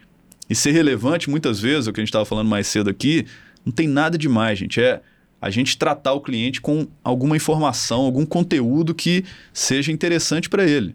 [0.48, 3.26] E ser relevante, muitas vezes, é o que a gente estava falando mais cedo aqui,
[3.64, 4.80] não tem nada demais, gente.
[4.80, 5.00] É
[5.42, 10.94] a gente tratar o cliente com alguma informação, algum conteúdo que seja interessante para ele.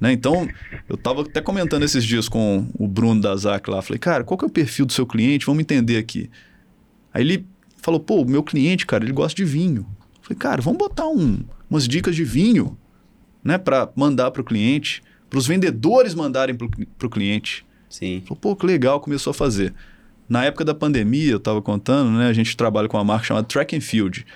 [0.00, 0.10] Né?
[0.10, 0.48] Então,
[0.88, 3.82] eu estava até comentando esses dias com o Bruno da ZAC lá.
[3.82, 5.44] Falei, cara, qual que é o perfil do seu cliente?
[5.44, 6.30] Vamos entender aqui.
[7.12, 7.46] Aí ele
[7.82, 9.86] falou, pô, o meu cliente, cara, ele gosta de vinho.
[10.22, 12.78] Falei, cara, vamos botar um, umas dicas de vinho
[13.44, 17.66] né, para mandar para o cliente, para os vendedores mandarem para o cliente.
[17.90, 18.22] Sim.
[18.26, 19.74] Falou, pô, que legal, começou a fazer.
[20.28, 22.28] Na época da pandemia, eu estava contando, né?
[22.28, 24.26] A gente trabalha com uma marca chamada Track and Field.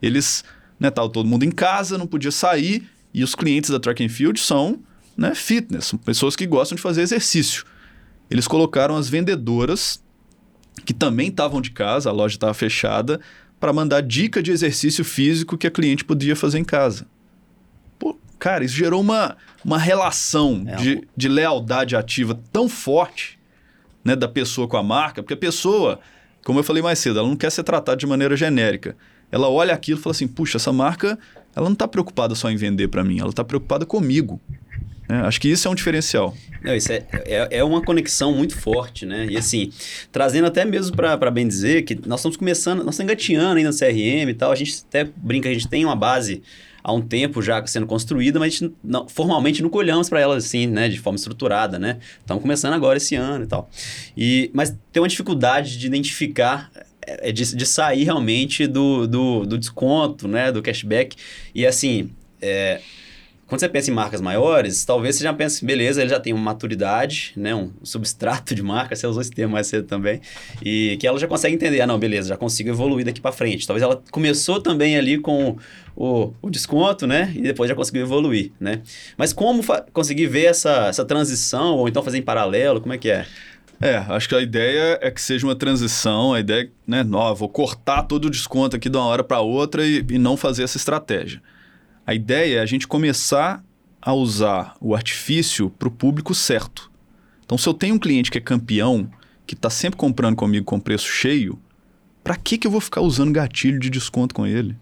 [0.00, 0.44] Eles,
[0.78, 4.08] né, tava todo mundo em casa, não podia sair, e os clientes da Track and
[4.08, 4.78] Field são,
[5.16, 7.64] né, fitness, são pessoas que gostam de fazer exercício.
[8.30, 10.02] Eles colocaram as vendedoras
[10.84, 13.20] que também estavam de casa, a loja estava fechada,
[13.58, 17.06] para mandar dica de exercício físico que a cliente podia fazer em casa.
[17.98, 23.37] Pô, cara, isso gerou uma, uma relação É, de, de lealdade ativa tão forte
[24.08, 26.00] né, da pessoa com a marca, porque a pessoa,
[26.42, 28.96] como eu falei mais cedo, ela não quer ser tratada de maneira genérica.
[29.30, 31.18] Ela olha aquilo e fala assim: puxa, essa marca
[31.54, 34.40] ela não está preocupada só em vender para mim, ela está preocupada comigo.
[35.06, 35.20] né?
[35.24, 36.34] acho que isso é um diferencial.
[36.62, 39.26] Não, isso é, é, é uma conexão muito forte, né?
[39.28, 39.70] E assim,
[40.10, 43.76] trazendo até mesmo para bem dizer que nós estamos começando, nós estamos engateando ainda no
[43.76, 46.42] CRM e tal, a gente até brinca, a gente tem uma base
[46.82, 50.88] há um tempo já sendo construída, mas não, formalmente nunca olhamos para ela assim, né,
[50.88, 51.98] de forma estruturada, né?
[52.20, 53.68] Estamos começando agora esse ano e tal.
[54.16, 56.70] E, mas tem uma dificuldade de identificar
[57.08, 61.16] é de, de sair realmente do, do, do desconto, né, do cashback.
[61.54, 62.10] E assim,
[62.40, 62.80] é,
[63.48, 66.42] quando você pensa em marcas maiores, talvez você já pense, beleza, ele já tem uma
[66.42, 70.20] maturidade, né, um substrato de marca, você usou esse termo mais cedo também,
[70.62, 73.66] e que ela já consegue entender, ah, não, beleza, já consigo evoluir daqui para frente.
[73.66, 75.56] Talvez ela começou também ali com
[75.96, 78.82] o, o desconto, né, e depois já conseguiu evoluir, né.
[79.16, 79.62] Mas como
[79.94, 83.24] conseguir ver essa, essa transição, ou então fazer em paralelo, como é que é?
[83.80, 87.48] É, acho que a ideia é que seja uma transição, a ideia, né, não, vou
[87.48, 90.76] cortar todo o desconto aqui de uma hora para outra e, e não fazer essa
[90.76, 91.40] estratégia.
[92.08, 93.62] A ideia é a gente começar
[94.00, 96.90] a usar o artifício para o público certo.
[97.44, 99.10] Então, se eu tenho um cliente que é campeão,
[99.46, 101.60] que está sempre comprando comigo com preço cheio,
[102.24, 104.74] para que, que eu vou ficar usando gatilho de desconto com ele?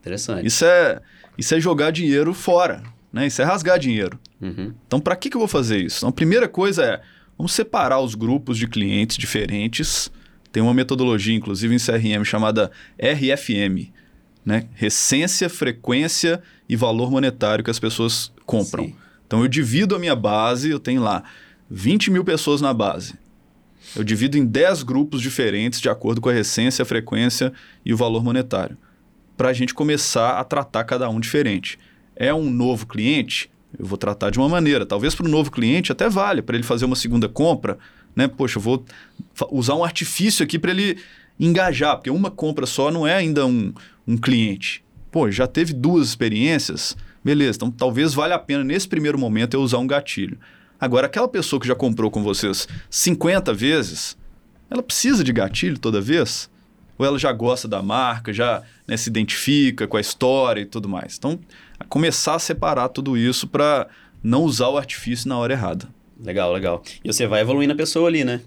[0.00, 0.46] Interessante.
[0.46, 1.02] Isso é,
[1.36, 2.82] isso é jogar dinheiro fora,
[3.12, 3.26] né?
[3.26, 4.18] Isso é rasgar dinheiro.
[4.40, 4.72] Uhum.
[4.86, 5.98] Então, para que, que eu vou fazer isso?
[5.98, 7.02] Então, a primeira coisa é,
[7.36, 10.10] vamos separar os grupos de clientes diferentes.
[10.50, 13.92] Tem uma metodologia, inclusive, em CRM chamada RFM,
[14.44, 14.66] né?
[14.74, 18.86] Recência, frequência e valor monetário que as pessoas compram.
[18.86, 18.96] Sim.
[19.26, 21.22] Então, eu divido a minha base, eu tenho lá
[21.70, 23.14] 20 mil pessoas na base.
[23.96, 27.52] Eu divido em 10 grupos diferentes de acordo com a recência, a frequência
[27.84, 28.76] e o valor monetário.
[29.36, 31.78] Para a gente começar a tratar cada um diferente.
[32.14, 33.50] É um novo cliente?
[33.78, 34.84] Eu vou tratar de uma maneira.
[34.84, 37.78] Talvez para o novo cliente até vale, para ele fazer uma segunda compra.
[38.14, 38.28] Né?
[38.28, 38.84] Poxa, eu vou
[39.50, 40.98] usar um artifício aqui para ele
[41.40, 43.72] engajar, porque uma compra só não é ainda um,
[44.06, 44.84] um cliente.
[45.10, 47.56] Pô, já teve duas experiências, beleza.
[47.56, 50.38] Então talvez valha a pena nesse primeiro momento eu usar um gatilho.
[50.80, 54.16] Agora, aquela pessoa que já comprou com vocês 50 vezes,
[54.68, 56.50] ela precisa de gatilho toda vez?
[56.98, 60.88] Ou ela já gosta da marca, já né, se identifica com a história e tudo
[60.88, 61.16] mais?
[61.16, 61.38] Então,
[61.78, 63.86] a começar a separar tudo isso para
[64.22, 65.88] não usar o artifício na hora errada.
[66.18, 66.82] Legal, legal.
[67.04, 68.40] E você vai evoluindo a pessoa ali, né?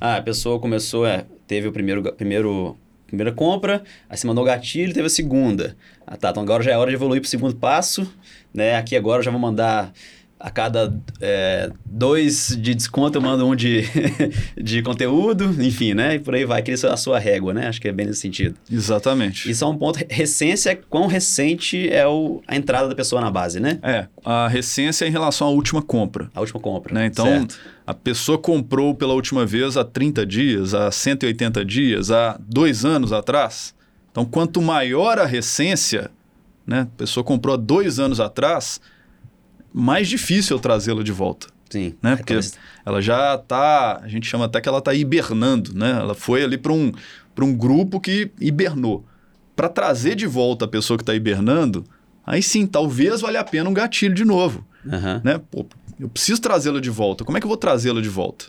[0.00, 2.76] Ah, a pessoa começou, é, teve o primeiro, primeiro,
[3.10, 5.76] primeira compra, aí você mandou o gatilho, teve a segunda.
[6.06, 8.10] Ah, tá, então agora já é hora de evoluir para o segundo passo,
[8.54, 8.76] né?
[8.76, 9.92] Aqui agora eu já vou mandar
[10.40, 13.84] a cada é, dois de desconto eu mando um de,
[14.56, 16.14] de conteúdo, enfim, né?
[16.14, 17.68] E por aí vai, cria a sua régua, né?
[17.68, 18.56] Acho que é bem nesse sentido.
[18.72, 19.50] Exatamente.
[19.50, 23.60] Isso é um ponto, recência, quão recente é o, a entrada da pessoa na base,
[23.60, 23.78] né?
[23.82, 26.30] É, a recência é em relação à última compra.
[26.34, 26.94] A última compra.
[26.94, 27.06] Né?
[27.06, 27.58] Então, certo.
[27.86, 33.12] a pessoa comprou pela última vez há 30 dias, há 180 dias, há dois anos
[33.12, 33.74] atrás.
[34.10, 36.10] Então, quanto maior a recência,
[36.66, 36.80] né?
[36.80, 38.80] a pessoa comprou há dois anos atrás,
[39.72, 41.46] mais difícil eu trazê-la de volta.
[41.70, 41.94] Sim.
[42.02, 42.10] Né?
[42.10, 45.90] Aí Porque talvez- ela já está, a gente chama até que ela está hibernando, né?
[45.92, 46.90] Ela foi ali para um,
[47.34, 49.04] pra um grupo que hibernou.
[49.54, 51.84] Para trazer de volta a pessoa que está hibernando,
[52.26, 55.20] aí sim, talvez valha a pena um gatilho de novo Aham.
[55.22, 55.40] né?
[55.50, 55.64] Pô,
[55.98, 57.24] eu preciso trazê-la de volta.
[57.24, 58.46] Como é que eu vou trazê-la de volta?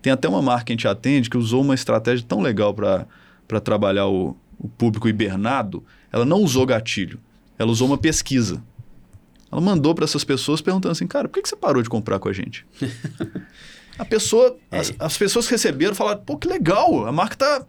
[0.00, 3.60] Tem até uma marca que a gente atende que usou uma estratégia tão legal para
[3.60, 5.82] trabalhar o, o público hibernado.
[6.12, 7.18] Ela não usou gatilho,
[7.58, 8.62] ela usou uma pesquisa.
[9.50, 12.18] Ela mandou para essas pessoas perguntando assim, cara, por que, que você parou de comprar
[12.18, 12.66] com a gente?
[13.98, 14.78] a pessoa, É.
[14.78, 17.64] as, as pessoas que receberam falaram, pô, que legal, a marca tá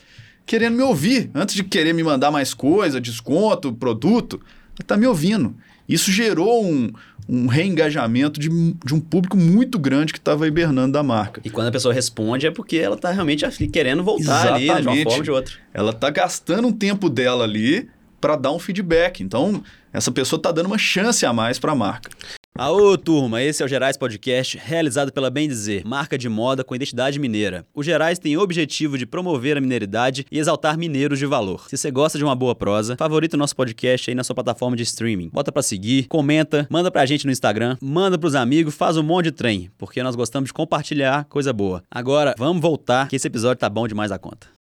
[0.46, 1.30] querendo me ouvir.
[1.34, 4.42] Antes de querer me mandar mais coisa, desconto, produto,
[4.78, 5.56] ela tá me ouvindo.
[5.88, 6.92] Isso gerou um,
[7.28, 11.42] um reengajamento de, de um público muito grande que estava hibernando da marca.
[11.44, 14.82] E quando a pessoa responde é porque ela tá realmente ali querendo voltar ali, né,
[14.82, 15.04] de uma Exatamente.
[15.04, 15.54] forma ou de outra.
[15.74, 17.90] Ela tá gastando um tempo dela ali
[18.22, 19.24] para dar um feedback.
[19.24, 22.10] Então, essa pessoa tá dando uma chance a mais para a marca.
[22.58, 26.76] Aô, turma, esse é o Gerais Podcast, realizado pela Bem Dizer, marca de moda com
[26.76, 27.66] identidade mineira.
[27.74, 31.70] O Gerais tem o objetivo de promover a mineridade e exaltar mineiros de valor.
[31.70, 34.76] Se você gosta de uma boa prosa, favorita o nosso podcast aí na sua plataforma
[34.76, 35.30] de streaming.
[35.30, 39.26] Bota pra seguir, comenta, manda pra gente no Instagram, manda pros amigos, faz um monte
[39.26, 41.82] de trem, porque nós gostamos de compartilhar coisa boa.
[41.90, 44.59] Agora, vamos voltar, que esse episódio tá bom demais a conta.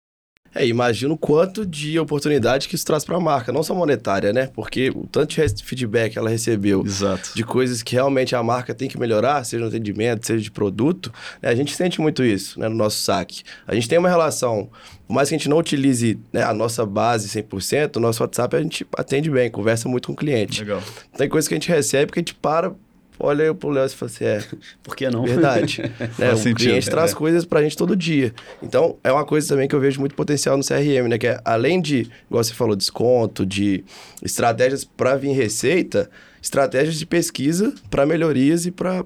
[0.55, 4.31] É, imagina o quanto de oportunidade que isso traz para a marca, não só monetária,
[4.31, 4.49] né?
[4.53, 7.31] Porque o tanto de feedback que ela recebeu Exato.
[7.35, 11.11] de coisas que realmente a marca tem que melhorar, seja no atendimento, seja de produto,
[11.41, 11.49] né?
[11.49, 13.43] a gente sente muito isso né, no nosso saque.
[13.67, 14.69] A gente tem uma relação,
[15.05, 18.55] por mais que a gente não utilize né, a nossa base 100%, o nosso WhatsApp
[18.55, 20.61] a gente atende bem, conversa muito com o cliente.
[20.61, 20.81] Legal.
[21.17, 22.73] Tem coisa que a gente recebe que a gente para,
[23.19, 24.43] olha pro Léo e fala assim, é,
[24.83, 25.23] Por que não?
[25.23, 25.81] Verdade.
[26.17, 26.33] né?
[26.33, 26.91] O sentido, cliente é.
[26.91, 28.33] traz coisas pra gente todo dia.
[28.61, 31.17] Então, é uma coisa também que eu vejo muito potencial no CRM, né?
[31.17, 33.83] Que é, além de, igual você falou, desconto, de
[34.21, 36.09] estratégias para vir receita,
[36.41, 39.03] estratégias de pesquisa para melhorias e para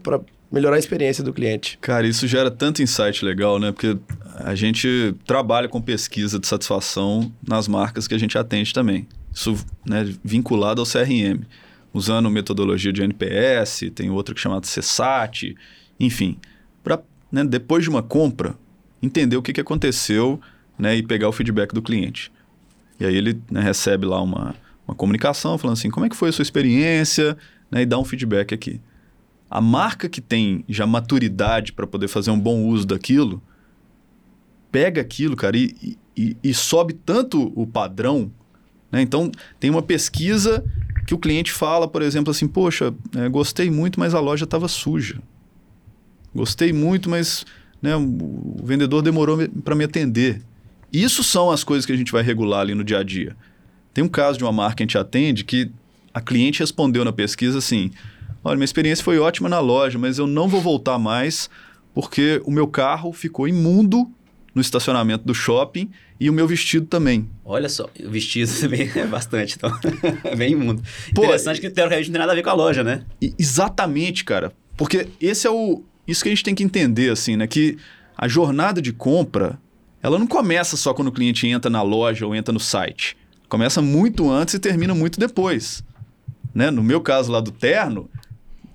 [0.51, 1.77] melhorar a experiência do cliente.
[1.79, 3.71] Cara, isso gera tanto insight legal, né?
[3.71, 3.97] Porque
[4.35, 9.07] a gente trabalha com pesquisa de satisfação nas marcas que a gente atende também.
[9.33, 11.43] Isso né, vinculado ao CRM.
[11.93, 15.55] Usando metodologia de NPS, tem outra que é chamada CSAT,
[15.99, 16.37] enfim.
[16.83, 17.01] Para,
[17.47, 18.55] depois de uma compra,
[19.01, 20.39] entender o que, que aconteceu
[20.77, 22.31] né, e pegar o feedback do cliente.
[22.99, 24.55] E aí ele né, recebe lá uma,
[24.87, 27.37] uma comunicação falando assim, como é que foi a sua experiência?
[27.71, 28.79] Né, e dá um feedback aqui.
[29.49, 33.41] A marca que tem já maturidade para poder fazer um bom uso daquilo,
[34.71, 38.31] pega aquilo, cara, e, e, e sobe tanto o padrão.
[38.91, 39.01] Né?
[39.01, 40.63] Então, tem uma pesquisa
[41.09, 44.67] que o cliente fala, por exemplo, assim: Poxa, é, gostei muito, mas a loja estava
[44.67, 45.19] suja.
[46.35, 47.47] Gostei muito, mas
[47.81, 50.39] né, o vendedor demorou para me atender.
[50.93, 53.35] Isso são as coisas que a gente vai regular ali no dia a dia.
[53.91, 55.71] Tem um caso de uma marca que a gente atende que
[56.13, 57.89] a cliente respondeu na pesquisa assim:
[58.43, 61.49] Olha, minha experiência foi ótima na loja, mas eu não vou voltar mais
[61.91, 64.07] porque o meu carro ficou imundo
[64.53, 65.89] no estacionamento do shopping
[66.19, 67.29] e o meu vestido também.
[67.45, 69.71] Olha só, o vestido também é bastante, então.
[70.25, 70.81] é bem imundo.
[71.15, 73.03] Pô, Interessante que teoricamente não tem nada a ver com a loja, né?
[73.37, 74.51] Exatamente, cara.
[74.77, 75.83] Porque esse é o.
[76.07, 77.45] Isso que a gente tem que entender, assim, né?
[77.47, 77.77] Que
[78.17, 79.59] a jornada de compra,
[80.01, 83.15] ela não começa só quando o cliente entra na loja ou entra no site.
[83.47, 85.83] Começa muito antes e termina muito depois.
[86.53, 86.69] Né?
[86.71, 88.09] No meu caso lá do terno,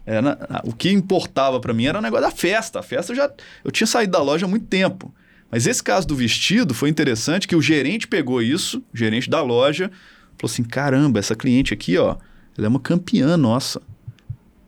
[0.07, 2.81] era- o que importava pra mim era o negócio da festa.
[2.81, 3.31] A festa eu já.
[3.65, 5.13] Eu tinha saído da loja há muito tempo.
[5.55, 9.41] Mas esse caso do vestido foi interessante que o gerente pegou isso, o gerente da
[9.41, 9.89] loja,
[10.37, 12.17] falou assim: caramba, essa cliente aqui, ó,
[12.59, 13.81] ela é uma campeã nossa.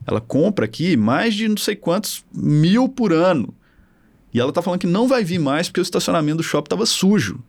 [0.05, 3.53] Ela compra aqui mais de não sei quantos mil por ano.
[4.33, 6.85] E ela tá falando que não vai vir mais porque o estacionamento do shopping estava
[6.85, 7.43] sujo.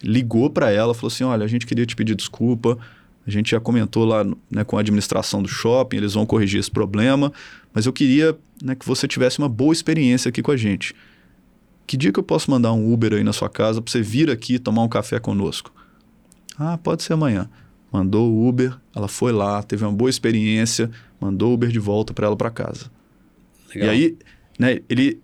[0.00, 2.78] Ligou para ela, falou assim: olha, a gente queria te pedir desculpa.
[3.26, 6.70] A gente já comentou lá né, com a administração do shopping, eles vão corrigir esse
[6.70, 7.32] problema.
[7.72, 10.94] Mas eu queria né, que você tivesse uma boa experiência aqui com a gente.
[11.86, 14.30] Que dia que eu posso mandar um Uber aí na sua casa para você vir
[14.30, 15.72] aqui tomar um café conosco?
[16.58, 17.48] Ah, pode ser amanhã.
[17.92, 22.12] Mandou o Uber, ela foi lá, teve uma boa experiência, mandou o Uber de volta
[22.12, 22.90] para ela para casa.
[23.74, 23.88] Legal.
[23.88, 24.18] E aí,
[24.58, 25.20] né, ele,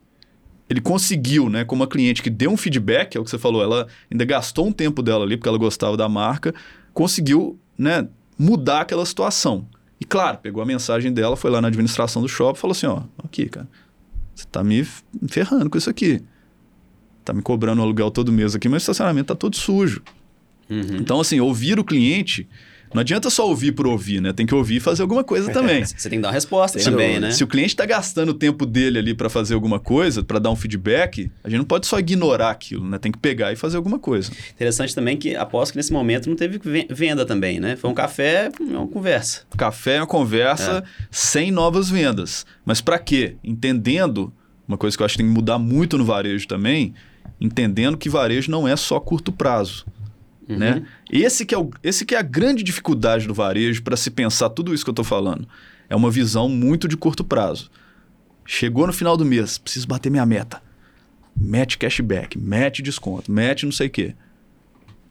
[0.68, 3.62] ele conseguiu, né, como uma cliente que deu um feedback, é o que você falou,
[3.62, 6.54] ela ainda gastou um tempo dela ali, porque ela gostava da marca,
[6.92, 8.06] conseguiu, né,
[8.38, 9.66] mudar aquela situação.
[10.00, 12.86] E claro, pegou a mensagem dela, foi lá na administração do shopping e falou assim,
[12.86, 13.68] ó, aqui, cara,
[14.34, 14.86] você tá me
[15.28, 16.22] ferrando com isso aqui.
[17.31, 20.03] Tá me cobrando um aluguel todo mês aqui, mas o estacionamento tá todo sujo.
[20.68, 20.97] Uhum.
[20.99, 22.49] Então, assim, ouvir o cliente,
[22.93, 24.33] não adianta só ouvir por ouvir, né?
[24.33, 25.85] Tem que ouvir e fazer alguma coisa também.
[25.87, 27.28] Você tem que dar uma resposta Sem também, dúvida.
[27.28, 27.33] né?
[27.33, 30.51] Se o cliente está gastando o tempo dele ali para fazer alguma coisa, para dar
[30.51, 32.99] um feedback, a gente não pode só ignorar aquilo, né?
[32.99, 34.33] Tem que pegar e fazer alguma coisa.
[34.53, 37.76] Interessante também que aposto que nesse momento não teve ven- venda também, né?
[37.76, 39.43] Foi um café, uma conversa.
[39.57, 42.45] Café é uma conversa sem novas vendas.
[42.64, 43.37] Mas para quê?
[43.45, 44.33] Entendendo,
[44.66, 46.93] uma coisa que eu acho que tem que mudar muito no varejo também,
[47.41, 49.87] entendendo que varejo não é só curto prazo.
[50.49, 50.59] Uhum.
[50.59, 50.87] Né?
[51.11, 54.51] Esse, que é o, esse que é a grande dificuldade do varejo para se pensar
[54.51, 55.49] tudo isso que eu estou falando.
[55.89, 57.71] É uma visão muito de curto prazo.
[58.45, 60.62] Chegou no final do mês, preciso bater minha meta.
[61.37, 64.14] Mete cashback, mete desconto, mete não sei o quê.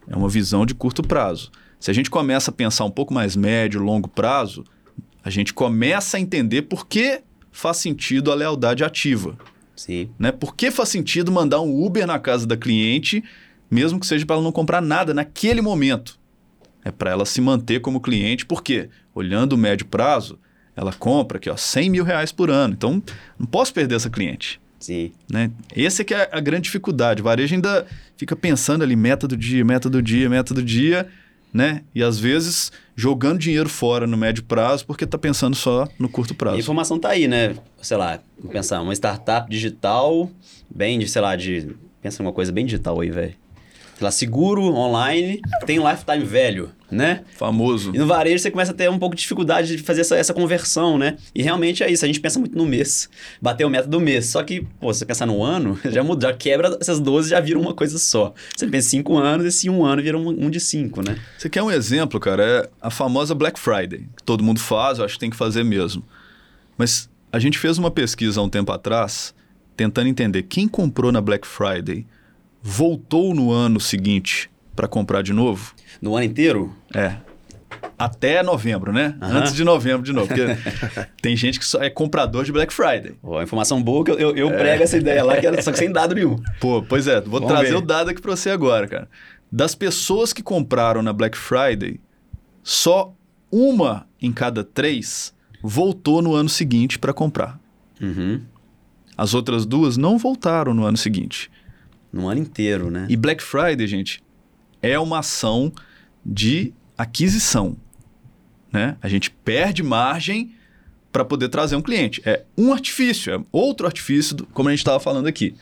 [0.07, 1.51] É uma visão de curto prazo.
[1.80, 4.66] Se a gente começa a pensar um pouco mais médio, longo prazo,
[5.24, 9.38] a gente começa a entender por que faz sentido a lealdade ativa.
[9.80, 10.09] Sim.
[10.19, 10.30] Né?
[10.30, 13.23] Por que faz sentido mandar um Uber na casa da cliente,
[13.71, 16.19] mesmo que seja para ela não comprar nada naquele momento?
[16.84, 20.38] É para ela se manter como cliente, porque olhando o médio prazo,
[20.75, 22.73] ela compra aqui, ó, 100 mil reais por ano.
[22.73, 23.01] Então,
[23.39, 24.59] não posso perder essa cliente.
[24.82, 25.13] Sim.
[25.32, 25.49] Né?
[25.73, 27.21] Esse é que é a grande dificuldade.
[27.21, 31.07] O varejo ainda fica pensando ali, meta do dia, meta do dia, meta do dia,
[31.53, 31.83] né?
[31.93, 36.31] E às vezes jogando dinheiro fora no médio prazo porque está pensando só no curto
[36.31, 36.59] E a prazo.
[36.59, 37.55] informação tá aí, né?
[37.81, 38.19] Sei lá,
[38.51, 40.29] pensar, uma startup digital,
[40.69, 41.75] bem de, sei lá, de.
[42.01, 43.33] Pensa numa coisa bem digital aí, velho.
[43.97, 47.23] Sei lá, seguro, online, tem lifetime velho, né?
[47.37, 47.91] Famoso.
[47.93, 50.33] E no varejo você começa a ter um pouco de dificuldade de fazer essa, essa
[50.33, 51.17] conversão, né?
[51.33, 53.09] E realmente é isso, a gente pensa muito no mês,
[53.41, 54.27] bater o meta do mês.
[54.27, 57.39] Só que, pô, se você pensar no ano, já muda, já quebra essas 12 já
[57.39, 58.33] viram uma coisa só.
[58.55, 61.17] Você pensa em 5 anos, esse um ano vira um, um de 5, né?
[61.37, 62.43] Você quer um exemplo, cara?
[62.43, 65.63] É a famosa Black Friday, que todo mundo faz, eu acho que tem que fazer
[65.63, 66.03] mesmo.
[66.77, 69.33] Mas a gente fez uma pesquisa há um tempo atrás,
[69.75, 72.05] tentando entender quem comprou na Black Friday
[72.61, 74.49] voltou no ano seguinte
[74.80, 75.73] para comprar de novo.
[76.01, 77.17] No ano inteiro, É.
[77.97, 79.17] Até novembro, né?
[79.21, 79.39] Aham.
[79.39, 80.27] Antes de novembro de novo.
[80.30, 80.41] Porque
[81.21, 83.15] tem gente que só é comprador de Black Friday.
[83.21, 85.77] ó, informação boa que eu, eu, eu prego essa ideia lá, que era, só que
[85.77, 86.38] sem dado nenhum.
[86.61, 87.75] Pô, pois é, vou Vamos trazer ver.
[87.75, 89.09] o dado aqui pra você agora, cara.
[89.51, 91.99] Das pessoas que compraram na Black Friday,
[92.63, 93.13] só
[93.51, 97.59] uma em cada três voltou no ano seguinte para comprar.
[98.01, 98.39] Uhum.
[99.17, 101.51] As outras duas não voltaram no ano seguinte.
[102.13, 103.07] No ano inteiro, né?
[103.09, 104.23] E Black Friday, gente,
[104.82, 105.71] é uma ação
[106.25, 107.75] de aquisição.
[108.71, 108.95] Né?
[109.01, 110.53] A gente perde margem
[111.11, 112.21] para poder trazer um cliente.
[112.25, 115.55] É um artifício, é outro artifício, do- como a gente estava falando aqui.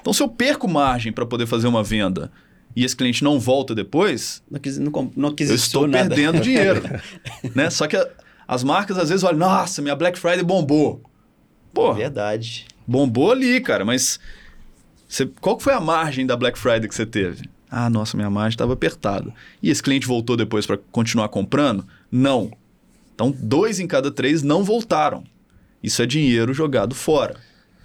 [0.00, 2.30] Então, se eu perco margem para poder fazer uma venda
[2.74, 6.08] e esse cliente não volta depois, Não quis, não, não eu estou nada.
[6.14, 6.82] perdendo dinheiro.
[7.54, 7.68] né?
[7.70, 8.08] Só que a-
[8.48, 11.02] as marcas às vezes olham, nossa, minha Black Friday bombou.
[11.74, 12.64] Pô, Verdade.
[12.86, 14.18] bombou ali, cara, mas
[15.06, 17.50] você- qual que foi a margem da Black Friday que você teve?
[17.78, 19.30] Ah, nossa, minha margem estava apertada.
[19.62, 21.86] E esse cliente voltou depois para continuar comprando?
[22.10, 22.50] Não.
[23.14, 25.22] Então, dois em cada três não voltaram.
[25.82, 27.36] Isso é dinheiro jogado fora.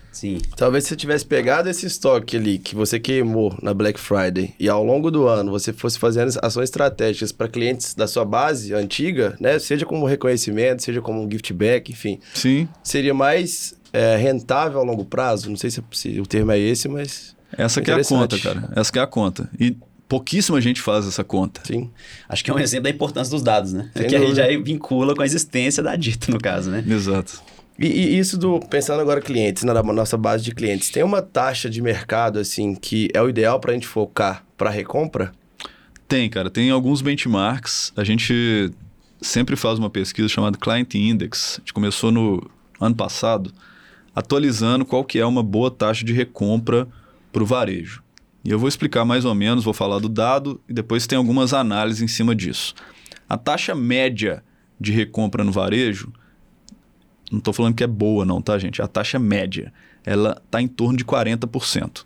[0.10, 0.38] Sim.
[0.56, 4.70] Talvez se você tivesse pegado esse estoque ali que você queimou na Black Friday e
[4.70, 9.36] ao longo do ano você fosse fazendo ações estratégicas para clientes da sua base antiga,
[9.42, 9.60] né?
[9.60, 12.18] Seja como reconhecimento, seja como um gift back, enfim.
[12.34, 12.66] Sim.
[12.82, 15.50] Seria mais é, rentável a longo prazo?
[15.50, 17.36] Não sei se, se o termo é esse, mas.
[17.58, 18.70] Essa que é a conta, cara.
[18.76, 19.50] Essa que é a conta.
[19.60, 19.76] E
[20.08, 21.62] pouquíssima gente faz essa conta.
[21.64, 21.90] Sim.
[22.28, 23.90] Acho que é um exemplo da importância dos dados, né?
[23.96, 24.52] Sem que a gente dúvida.
[24.52, 26.84] já vincula com a existência da Dito, no caso, né?
[26.88, 27.42] Exato.
[27.80, 28.60] E, e isso do.
[28.60, 33.10] Pensando agora clientes, na nossa base de clientes, tem uma taxa de mercado, assim, que
[33.14, 35.32] é o ideal para a gente focar para recompra?
[36.08, 36.50] Tem, cara.
[36.50, 37.94] Tem alguns benchmarks.
[37.96, 38.72] A gente
[39.22, 41.56] sempre faz uma pesquisa chamada Client Index.
[41.58, 43.54] A gente começou no ano passado
[44.14, 46.86] atualizando qual que é uma boa taxa de recompra
[47.32, 48.04] para o varejo.
[48.44, 51.54] E eu vou explicar mais ou menos, vou falar do dado e depois tem algumas
[51.54, 52.74] análises em cima disso.
[53.30, 54.44] A taxa média
[54.80, 56.12] de recompra no varejo,
[57.32, 58.82] não estou falando que é boa não, tá, gente?
[58.82, 59.72] A taxa média,
[60.04, 62.04] ela está em torno de 40%.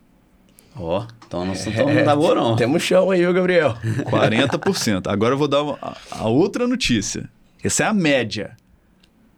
[0.77, 2.55] Ó, então não, então não tá boa, não.
[2.55, 3.75] Temos chão aí, ô Gabriel.
[4.11, 5.07] 40%.
[5.07, 5.79] Agora eu vou dar uma-
[6.11, 7.29] a outra notícia.
[7.63, 8.55] Essa é a média.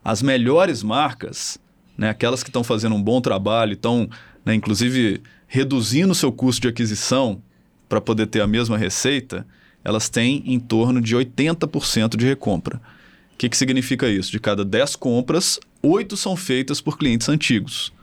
[0.04, 1.60] As melhores marcas,
[1.98, 4.10] né, aquelas que estão fazendo um bom trabalho, estão,
[4.44, 7.42] né, inclusive, reduzindo o seu custo de aquisição
[7.88, 9.48] para poder ter a mesma receita,
[9.84, 12.82] elas têm em torno de 80% de recompra.
[13.34, 14.32] O que, que significa isso?
[14.32, 17.94] De cada 10 compras, 8 são feitas por clientes antigos.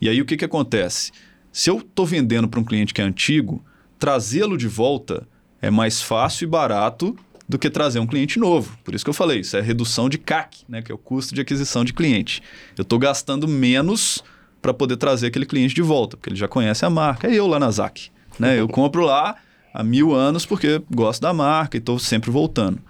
[0.00, 1.12] E aí o que, que acontece?
[1.52, 3.64] Se eu estou vendendo para um cliente que é antigo,
[3.98, 5.28] trazê-lo de volta
[5.60, 7.16] é mais fácil e barato
[7.48, 8.76] do que trazer um cliente novo.
[8.82, 11.34] Por isso que eu falei, isso é redução de CAC, né, que é o custo
[11.34, 12.42] de aquisição de cliente.
[12.76, 14.24] Eu estou gastando menos
[14.62, 17.26] para poder trazer aquele cliente de volta, porque ele já conhece a marca.
[17.26, 18.10] É eu lá na ZAC.
[18.38, 18.58] Né?
[18.58, 19.36] Eu compro lá
[19.74, 22.80] há mil anos porque gosto da marca e estou sempre voltando.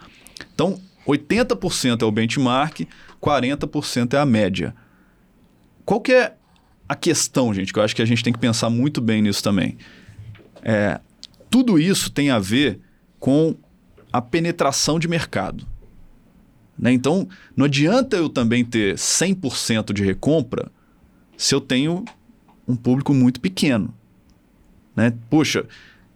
[0.55, 2.81] Então, 80% é o benchmark,
[3.21, 4.75] 40% é a média.
[5.85, 6.35] Qual que é
[6.87, 9.43] a questão, gente, que eu acho que a gente tem que pensar muito bem nisso
[9.43, 9.79] também?
[10.63, 11.01] É,
[11.51, 12.81] tudo isso tem a ver
[13.19, 13.57] com
[14.13, 15.67] a penetração de mercado.
[16.79, 16.93] Né?
[16.93, 20.71] Então, não adianta eu também ter 100% de recompra
[21.43, 22.05] se eu tenho
[22.69, 23.93] um público muito pequeno.
[24.95, 25.13] Né?
[25.29, 25.67] Puxa,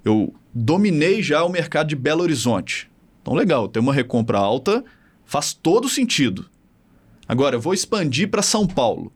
[0.05, 2.89] eu dominei já o mercado de Belo Horizonte.
[3.21, 4.85] Então, legal, ter uma recompra alta
[5.25, 6.49] faz todo sentido.
[7.27, 9.13] Agora, eu vou expandir para São Paulo.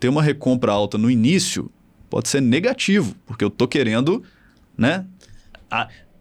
[0.00, 1.70] Ter uma recompra alta no início
[2.08, 4.24] pode ser negativo, porque eu estou querendo
[4.76, 5.06] né,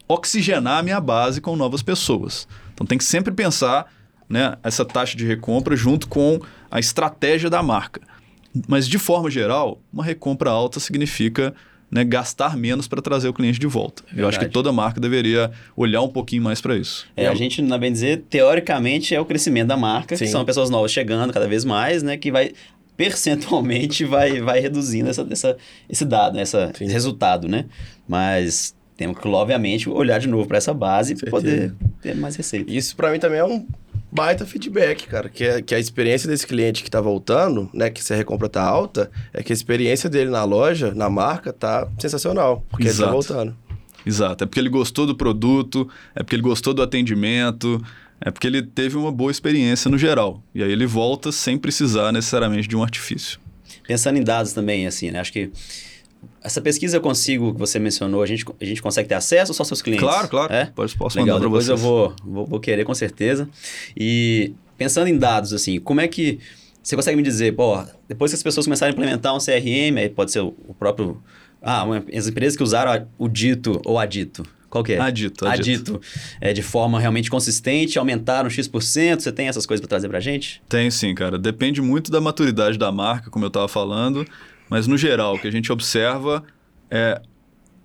[0.08, 2.48] oxigenar a minha base com novas pessoas.
[2.76, 3.92] Então, tem que sempre pensar
[4.30, 6.40] né, essa taxa de recompra junto com
[6.70, 8.02] a estratégia da marca.
[8.68, 11.54] Mas, de forma geral, uma recompra alta significa
[11.92, 14.04] né, gastar menos para trazer o cliente de volta.
[14.16, 14.54] Eu acho que Verdade.
[14.54, 17.08] toda marca deveria olhar um pouquinho mais para isso.
[17.16, 20.26] É, a gente, na bem dizer, teoricamente é o crescimento da marca, Sim.
[20.26, 22.18] que são pessoas novas chegando cada vez mais, né?
[22.18, 22.52] Que vai
[22.96, 25.58] percentualmente vai, vai reduzindo essa, essa,
[25.90, 26.86] esse dado, né, essa, Sim.
[26.86, 27.66] esse resultado, né?
[28.08, 32.70] Mas temos que, obviamente, olhar de novo para essa base para poder ter mais receita.
[32.70, 33.66] Isso para mim também é um
[34.12, 35.30] baita feedback, cara.
[35.30, 37.90] Que, é, que a experiência desse cliente que tá voltando, né?
[37.90, 41.54] Que se a recompra tá alta, é que a experiência dele na loja, na marca,
[41.54, 42.66] tá sensacional.
[42.70, 43.12] Porque ele tá Exato.
[43.12, 43.58] voltando.
[44.06, 44.44] Exato.
[44.44, 47.84] É porque ele gostou do produto, é porque ele gostou do atendimento,
[48.22, 50.42] é porque ele teve uma boa experiência no geral.
[50.54, 53.40] E aí ele volta sem precisar necessariamente de um artifício.
[53.88, 55.20] Pensando em dados também, assim, né?
[55.20, 55.52] Acho que
[56.44, 59.56] essa pesquisa eu consigo, que você mencionou, a gente, a gente consegue ter acesso ou
[59.56, 60.04] só seus clientes?
[60.08, 60.54] Claro, claro.
[60.54, 60.66] É?
[60.68, 63.50] Posso, posso Legal, mandar para depois eu vou, vou, vou querer com certeza.
[63.96, 66.40] E pensando em dados, assim, como é que
[66.82, 70.10] você consegue me dizer, pô, depois que as pessoas começarem a implementar um CRM, aí
[70.10, 71.22] pode ser o, o próprio.
[71.62, 74.46] Ah, uma- as empresas que usaram o dito ou adito.
[74.70, 75.00] Qual que é?
[75.00, 75.96] Adito, Adito.
[75.96, 76.02] adito.
[76.40, 79.20] É, de forma realmente consistente, aumentaram X%.
[79.20, 80.62] Você tem essas coisas para trazer pra gente?
[80.70, 81.40] Tem sim, cara.
[81.40, 84.26] Depende muito da maturidade da marca, como eu estava falando,
[84.70, 86.44] mas no geral, o que a gente observa
[86.90, 87.22] é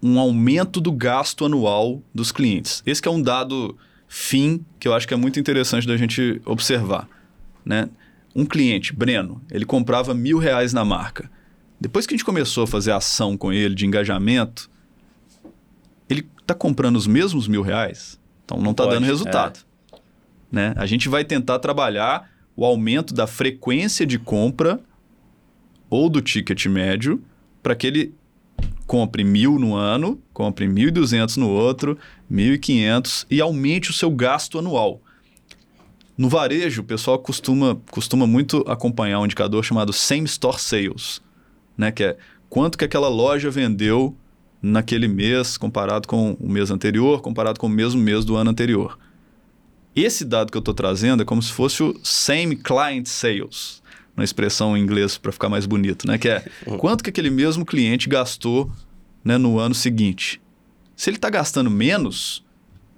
[0.03, 2.83] um aumento do gasto anual dos clientes.
[2.85, 3.77] Esse é um dado
[4.07, 7.09] fim que eu acho que é muito interessante da gente observar.
[7.65, 7.89] Né?
[8.37, 11.31] Um cliente, Breno, ele comprava mil reais na marca.
[11.81, 14.71] Depois que a gente começou a fazer ação com ele de engajamento,
[16.09, 19.61] ele está comprando os mesmos mil reais, então não está dando resultado.
[20.53, 20.75] Né?
[20.77, 24.81] A gente vai tentar trabalhar o aumento da frequência de compra
[25.95, 27.23] ou do ticket médio
[27.63, 28.15] para que ele
[28.85, 31.97] compre mil no ano, compre 1.200 no outro,
[32.31, 35.01] 1.500 e aumente o seu gasto anual.
[36.19, 41.23] No varejo, o pessoal costuma, costuma muito acompanhar um indicador chamado Same Store Sales,
[41.79, 41.93] né?
[41.93, 42.17] que é
[42.51, 44.17] quanto que aquela loja vendeu
[44.61, 48.99] naquele mês comparado com o mês anterior, comparado com o mesmo mês do ano anterior.
[49.95, 53.84] Esse dado que eu estou trazendo é como se fosse o Same Client Sales.
[54.17, 56.19] Uma expressão em inglês para ficar mais bonito, né?
[56.19, 56.45] Que é
[56.79, 58.71] quanto que aquele mesmo cliente gastou
[59.25, 60.41] né, no ano seguinte.
[60.97, 62.45] Se ele está gastando menos,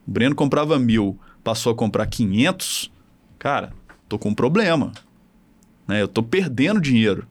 [0.06, 2.90] o Breno comprava mil, passou a comprar 500,
[3.38, 3.72] cara,
[4.08, 4.92] tô com um problema.
[5.86, 6.02] Né?
[6.02, 7.26] Eu tô perdendo dinheiro.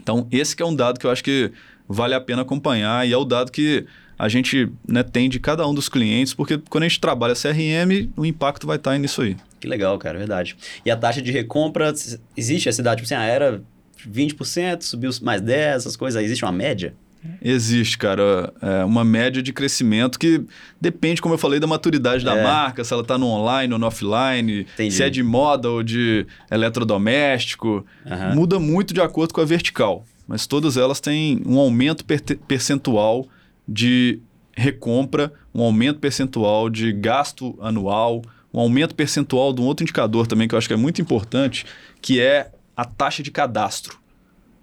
[0.00, 1.52] Então, esse que é um dado que eu acho que
[1.88, 3.86] vale a pena acompanhar e é o dado que
[4.18, 8.10] a gente né, tem de cada um dos clientes, porque quando a gente trabalha CRM,
[8.16, 9.36] o impacto vai estar nisso aí.
[9.64, 10.54] Que legal, cara, verdade.
[10.84, 11.90] E a taxa de recompra,
[12.36, 13.62] existe essa idade, tipo assim, ah, era
[14.06, 15.46] 20%, subiu mais 10%,
[15.76, 16.92] essas coisas, existe uma média?
[17.40, 20.42] Existe, cara, é uma média de crescimento que
[20.78, 22.42] depende, como eu falei, da maturidade da É.
[22.42, 24.94] marca, se ela está no online ou no offline, Entendi.
[24.94, 27.86] se é de moda ou de eletrodoméstico.
[28.06, 28.34] Aham.
[28.34, 33.26] Muda muito de acordo com a vertical, mas todas elas têm um aumento per- percentual
[33.66, 34.20] de
[34.54, 38.20] recompra, um aumento percentual de gasto anual,
[38.54, 41.66] um aumento percentual de um outro indicador também que eu acho que é muito importante,
[42.00, 43.98] que é a taxa de cadastro.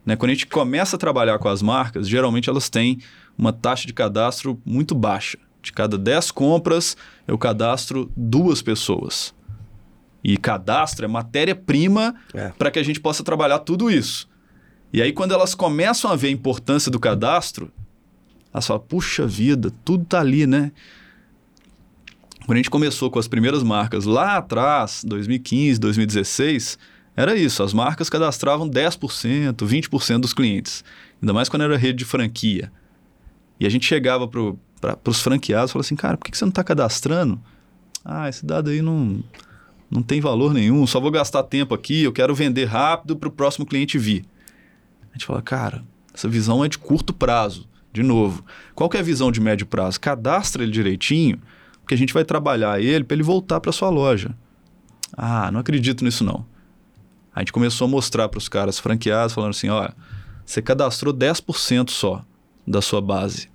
[0.06, 0.16] Né?
[0.16, 3.00] Quando a gente começa a trabalhar com as marcas, geralmente elas têm
[3.38, 5.38] uma taxa de cadastro muito baixa.
[5.62, 6.96] De cada 10 compras,
[7.28, 9.36] eu cadastro duas pessoas.
[10.24, 12.50] E cadastro é matéria-prima É.
[12.58, 14.28] para que a gente possa trabalhar tudo isso.
[14.94, 17.72] E aí, quando elas começam a ver a importância do cadastro,
[18.54, 20.72] elas falam: puxa vida, tudo tá ali, né?
[22.52, 26.78] Quando a gente começou com as primeiras marcas lá atrás, 2015, 2016,
[27.16, 27.64] era isso.
[27.64, 30.84] As marcas cadastravam 10%, 20% dos clientes.
[31.22, 32.70] Ainda mais quando era rede de franquia.
[33.58, 36.44] E a gente chegava para os franqueados e falava assim, cara, por que, que você
[36.44, 37.40] não está cadastrando?
[38.04, 39.24] Ah, esse dado aí não,
[39.90, 43.32] não tem valor nenhum, só vou gastar tempo aqui, eu quero vender rápido para o
[43.32, 44.26] próximo cliente vir.
[45.10, 47.66] A gente fala, cara, essa visão é de curto prazo.
[47.94, 48.44] De novo,
[48.76, 50.02] qual que é a visão de médio prazo?
[50.02, 51.40] Cadastra ele direitinho,
[51.92, 54.34] porque a gente vai trabalhar ele para ele voltar para sua loja.
[55.12, 56.46] Ah, não acredito nisso não.
[57.36, 59.94] A gente começou a mostrar para os caras franqueados, falando assim, olha,
[60.46, 62.24] você cadastrou 10% só
[62.66, 63.50] da sua base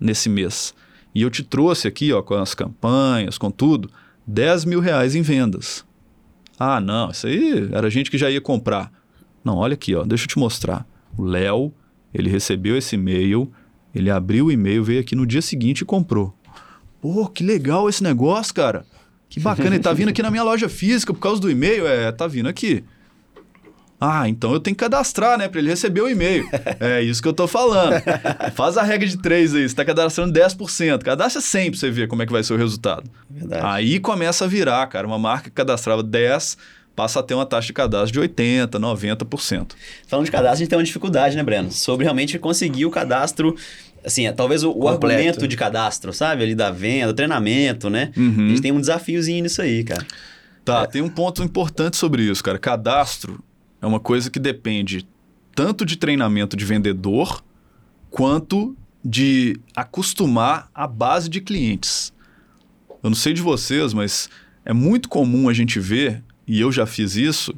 [0.00, 0.74] nesse mês.
[1.14, 3.90] E eu te trouxe aqui, ó, com as campanhas, com tudo,
[4.26, 5.84] 10 mil reais em vendas.
[6.58, 8.90] Ah, não, isso aí era gente que já ia comprar.
[9.44, 10.86] Não, olha aqui, ó, deixa eu te mostrar.
[11.18, 11.70] O Léo,
[12.14, 13.52] ele recebeu esse e-mail,
[13.94, 16.34] ele abriu o e-mail, veio aqui no dia seguinte e comprou.
[17.04, 18.86] Pô, que legal esse negócio, cara.
[19.28, 21.86] Que bacana, ele tá vindo aqui na minha loja física por causa do e-mail?
[21.86, 22.82] É, tá vindo aqui.
[24.00, 25.46] Ah, então eu tenho que cadastrar, né?
[25.46, 26.48] Pra ele receber o e-mail.
[26.80, 28.02] é isso que eu tô falando.
[28.54, 29.68] Faz a regra de 3 aí.
[29.68, 31.02] Você tá cadastrando 10%.
[31.02, 33.04] Cadastra 100 pra você ver como é que vai ser o resultado.
[33.28, 33.66] Verdade.
[33.66, 35.06] Aí começa a virar, cara.
[35.06, 36.56] Uma marca que cadastrava 10
[36.96, 39.72] passa a ter uma taxa de cadastro de 80%, 90%.
[40.06, 41.70] Falando de cadastro, a gente tem uma dificuldade, né, Breno?
[41.70, 43.54] Sobre realmente conseguir o cadastro,
[44.04, 46.42] assim, é, talvez o, o argumento de cadastro, sabe?
[46.42, 48.12] Ali da venda, treinamento, né?
[48.16, 48.46] Uhum.
[48.46, 50.06] A gente tem um desafiozinho nisso aí, cara.
[50.64, 52.58] Tá, tem um ponto importante sobre isso, cara.
[52.58, 53.42] Cadastro
[53.80, 55.06] é uma coisa que depende
[55.54, 57.44] tanto de treinamento de vendedor
[58.10, 62.12] quanto de acostumar a base de clientes.
[63.02, 64.30] Eu não sei de vocês, mas
[64.64, 67.54] é muito comum a gente ver, e eu já fiz isso,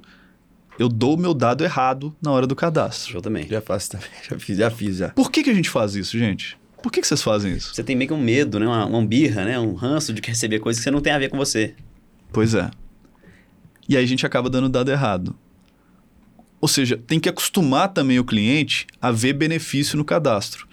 [0.78, 3.16] eu dou o meu dado errado na hora do cadastro.
[3.16, 3.46] Eu também.
[3.48, 5.08] Já faço também, já fiz, já fiz, já.
[5.10, 6.58] Por que, que a gente faz isso, gente?
[6.82, 7.74] Por que, que vocês fazem isso?
[7.74, 8.66] Você tem meio que um medo, né?
[8.66, 9.58] Uma, uma birra, né?
[9.58, 11.74] Um ranço de receber coisas que você não tem a ver com você.
[12.32, 12.70] Pois é.
[13.88, 15.34] E aí a gente acaba dando dado errado.
[16.60, 20.66] Ou seja, tem que acostumar também o cliente a ver benefício no cadastro.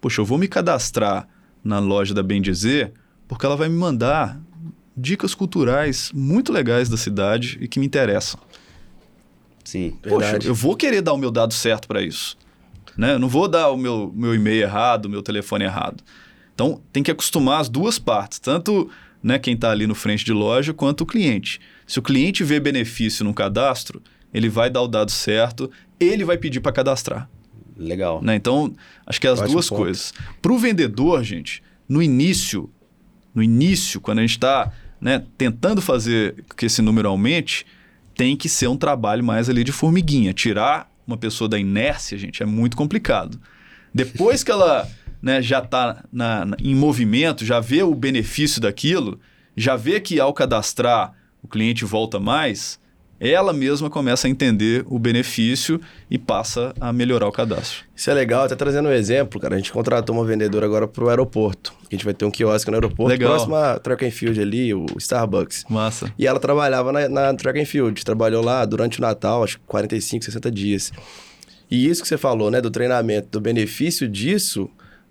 [0.00, 1.28] Poxa, eu vou me cadastrar
[1.62, 2.92] na loja da Bem Dizer
[3.26, 4.40] porque ela vai me mandar
[4.96, 8.40] dicas culturais muito legais da cidade e que me interessam.
[9.68, 9.98] Sim.
[10.02, 10.46] Poxa, Verdade.
[10.48, 12.38] eu vou querer dar o meu dado certo para isso.
[12.96, 13.12] Né?
[13.12, 16.02] Eu não vou dar o meu, meu e-mail errado, o meu telefone errado.
[16.54, 18.90] Então, tem que acostumar as duas partes, tanto
[19.22, 21.60] né, quem está ali no frente de loja quanto o cliente.
[21.86, 24.02] Se o cliente vê benefício no cadastro,
[24.32, 27.28] ele vai dar o dado certo, ele vai pedir para cadastrar.
[27.76, 28.22] Legal.
[28.22, 28.36] Né?
[28.36, 28.74] Então,
[29.06, 29.82] acho que é as Ótimo duas ponto.
[29.82, 30.14] coisas.
[30.40, 32.70] Para o vendedor, gente, no início,
[33.34, 37.66] no início, quando a gente está né, tentando fazer que esse número aumente,
[38.18, 40.34] tem que ser um trabalho mais ali de formiguinha.
[40.34, 43.40] Tirar uma pessoa da inércia, gente, é muito complicado.
[43.94, 44.90] Depois que ela
[45.22, 46.04] né, já está
[46.60, 49.20] em movimento, já vê o benefício daquilo,
[49.56, 52.80] já vê que ao cadastrar o cliente volta mais,
[53.20, 57.84] ela mesma começa a entender o benefício e passa a melhorar o cadastro.
[57.94, 59.54] Isso é legal, até trazendo um exemplo, cara.
[59.54, 61.72] A gente contratou uma vendedora agora pro aeroporto.
[61.90, 63.30] A gente vai ter um quiosque no aeroporto, Legal.
[63.30, 65.64] próximo a Track and Field ali, o Starbucks.
[65.68, 66.12] Massa.
[66.18, 69.64] E ela trabalhava na, na Track and Field, trabalhou lá durante o Natal, acho que
[69.66, 70.92] 45, 60 dias.
[71.70, 74.70] E isso que você falou, né, do treinamento, do benefício disso,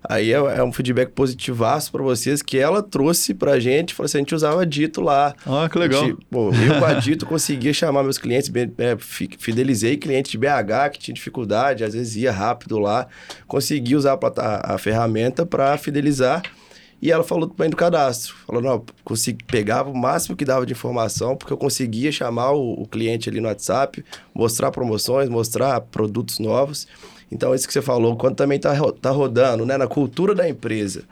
[0.10, 3.94] Aí é, é um feedback positivaço para vocês que ela trouxe pra gente.
[3.94, 5.36] Falou assim: a gente usava Dito lá.
[5.46, 6.06] Ah, que legal.
[6.06, 10.38] Gente, pô, eu com a Dito conseguia chamar meus clientes, é, fi- fidelizei clientes de
[10.38, 13.08] BH que tinha dificuldade, às vezes ia rápido lá.
[13.48, 16.42] Consegui usar a, a ferramenta para fidelizar.
[17.00, 18.34] E ela falou também do cadastro.
[18.48, 22.82] Falou, não, consegui, pegava o máximo que dava de informação, porque eu conseguia chamar o,
[22.82, 24.04] o cliente ali no WhatsApp,
[24.34, 26.88] mostrar promoções, mostrar produtos novos.
[27.32, 31.04] Então, isso que você falou, quando também está tá rodando, né, na cultura da empresa,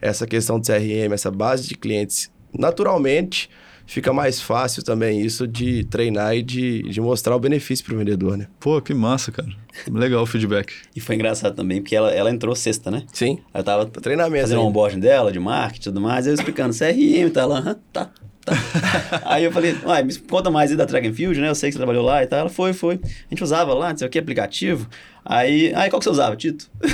[0.00, 3.50] essa questão do CRM, essa base de clientes, naturalmente
[3.88, 7.98] fica mais fácil também isso de treinar e de, de mostrar o benefício para o
[7.98, 8.46] vendedor, né?
[8.60, 9.48] Pô, que massa, cara.
[9.90, 10.74] Legal o feedback.
[10.94, 13.04] E foi engraçado também, porque ela, ela entrou sexta, né?
[13.12, 13.38] Sim.
[13.52, 17.30] Eu tava Treinamento fazendo um onboarding dela, de marketing e tudo mais, eu explicando CRM,
[17.32, 18.10] tá aham, tá,
[18.48, 19.22] tá.
[19.26, 21.48] aí eu falei, uai, me conta mais aí da Track and Field, né?
[21.48, 22.40] Eu sei que você trabalhou lá e tal.
[22.40, 23.00] Ela foi, foi.
[23.04, 24.88] A gente usava lá, não sei o que, aplicativo.
[25.24, 26.70] Aí, aí qual que você usava, Tito?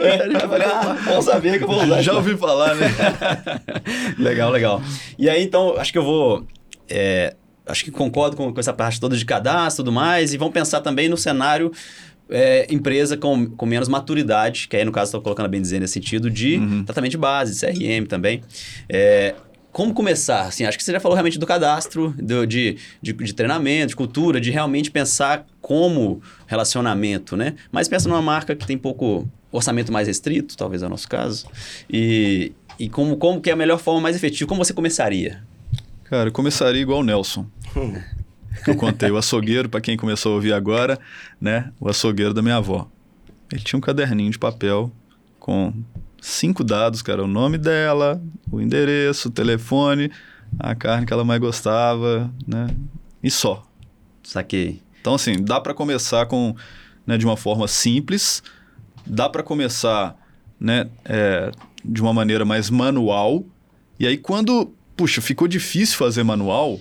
[0.00, 2.02] É, eu falei, ah, bom saber que eu vou usar.
[2.02, 2.88] Já ouvi falar, né?
[4.18, 4.82] legal, legal.
[5.18, 6.46] E aí, então, acho que eu vou.
[6.88, 7.34] é,
[7.66, 10.32] acho que concordo com, com essa parte toda de cadastro e tudo mais.
[10.32, 11.72] E vamos pensar também no cenário
[12.30, 15.94] é, empresa com, com menos maturidade, que aí, no caso, estou colocando bem dizer nesse
[15.94, 18.42] sentido, de tratamento de base, CRM também.
[18.88, 19.34] É,
[19.72, 20.42] como começar?
[20.42, 23.96] Assim, acho que você já falou realmente do cadastro, do- de, de, de treinamento, de
[23.96, 27.54] cultura, de realmente pensar como relacionamento, né?
[27.70, 31.46] Mas pensa numa marca que tem pouco orçamento mais restrito, talvez é o nosso caso,
[31.88, 34.48] e, e como, como que é a melhor forma mais efetiva?
[34.48, 35.42] Como você começaria?
[36.04, 37.46] Cara, eu começaria igual o Nelson.
[38.66, 40.98] Eu contei o açougueiro, para quem começou a ouvir agora,
[41.40, 41.70] né?
[41.80, 42.88] O açougueiro da minha avó.
[43.50, 44.90] Ele tinha um caderninho de papel
[45.38, 45.72] com
[46.20, 47.24] cinco dados, cara.
[47.24, 50.10] O nome dela, o endereço, o telefone,
[50.58, 52.68] a carne que ela mais gostava, né?
[53.22, 53.66] E só.
[54.22, 54.82] Saquei.
[55.00, 56.54] Então, assim, dá para começar com,
[57.06, 58.42] né, de uma forma simples,
[59.06, 60.14] dá para começar
[60.58, 61.50] né, é,
[61.82, 63.44] de uma maneira mais manual,
[63.98, 66.78] e aí quando, puxa, ficou difícil fazer manual,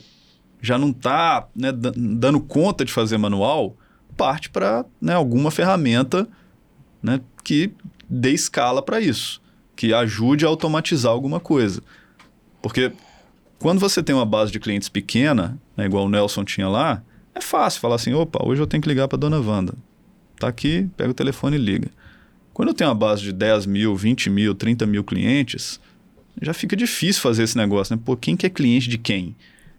[0.61, 3.77] já não está né, da- dando conta de fazer manual,
[4.17, 6.27] parte para né, alguma ferramenta
[7.01, 7.71] né, que
[8.09, 9.41] dê escala para isso,
[9.75, 11.81] que ajude a automatizar alguma coisa.
[12.61, 12.91] Porque
[13.57, 17.03] quando você tem uma base de clientes pequena, né, igual o Nelson tinha lá,
[17.35, 19.73] é fácil falar assim: opa, hoje eu tenho que ligar para dona Wanda.
[20.39, 21.89] Tá aqui, pega o telefone e liga.
[22.53, 25.79] Quando eu tenho uma base de 10 mil, 20 mil, 30 mil clientes,
[26.41, 28.01] já fica difícil fazer esse negócio, né?
[28.03, 29.35] Pô, quem que é cliente de quem?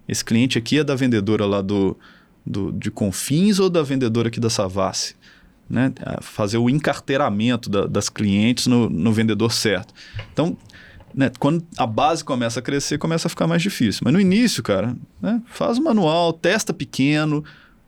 [0.09, 1.97] Esse cliente aqui é da vendedora lá do,
[2.45, 5.15] do, de Confins ou da vendedora aqui da Savassi?
[5.71, 5.93] Né?
[6.21, 9.95] Fazer o encarteiramento da- das clientes no, no vendedor certo.
[10.33, 10.57] Então,
[11.15, 14.01] né, quando a base começa a crescer, começa a ficar mais difícil.
[14.05, 17.45] Mas no início, cara, né, faz o manual, testa pequeno,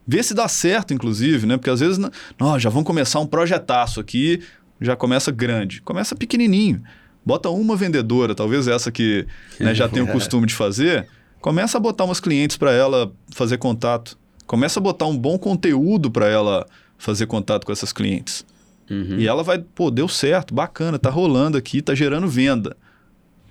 [0.07, 1.57] vê se dá certo, inclusive, né?
[1.57, 1.99] Porque às vezes,
[2.39, 4.41] não, já vamos começar um projetaço aqui,
[4.80, 5.83] já começa grande.
[5.83, 6.83] Começa pequenininho.
[7.24, 9.26] Bota uma vendedora, talvez essa que
[9.61, 11.07] né, já tem o costume de fazer,
[11.41, 14.16] começa a botar umas clientes para ela fazer contato.
[14.47, 16.66] Começa a botar um bom conteúdo para ela
[17.03, 18.46] fazer contato com essas clientes.
[18.88, 19.18] Uhum.
[19.18, 22.76] E ela vai, pô, deu certo, bacana, tá rolando aqui, tá gerando venda.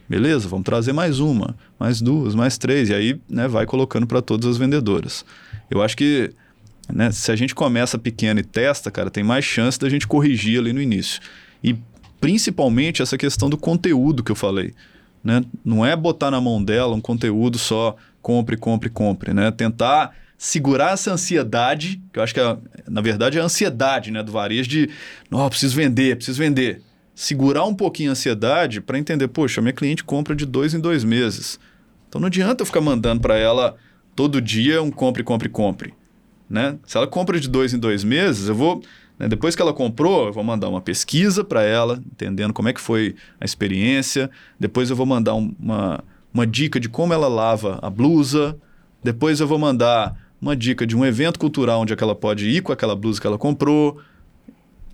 [0.08, 2.90] Beleza, vamos trazer mais uma, mais duas, mais três.
[2.90, 5.26] E aí, né, vai colocando para todas as vendedoras.
[5.70, 6.32] Eu acho que,
[6.92, 10.60] né, se a gente começa pequeno e testa, cara, tem mais chance da gente corrigir
[10.60, 11.22] ali no início.
[11.62, 11.76] E
[12.22, 14.74] principalmente essa questão do conteúdo que eu falei.
[15.22, 15.44] Né?
[15.64, 19.34] Não é botar na mão dela um conteúdo só compre, compre, compre.
[19.34, 19.52] Né?
[19.52, 20.12] Tentar
[20.44, 22.58] segurar essa ansiedade, que eu acho que, é,
[22.90, 24.90] na verdade, é a ansiedade né, do varejo de,
[25.30, 26.82] não, preciso vender, preciso vender.
[27.14, 31.04] Segurar um pouquinho a ansiedade para entender, poxa, minha cliente compra de dois em dois
[31.04, 31.60] meses.
[32.10, 33.76] Então não adianta eu ficar mandando para ela
[34.16, 35.94] todo dia um compre, compre, compre.
[36.50, 36.76] Né?
[36.88, 38.82] Se ela compra de dois em dois meses, eu vou.
[39.20, 42.74] né, depois que ela comprou, eu vou mandar uma pesquisa para ela, entendendo como é
[42.74, 44.28] que foi a experiência.
[44.60, 48.58] Depois eu vou mandar um- uma, uma dica de como ela lava a blusa.
[49.04, 52.72] Depois eu vou mandar uma dica de um evento cultural onde ela pode ir com
[52.72, 54.00] aquela blusa que ela comprou.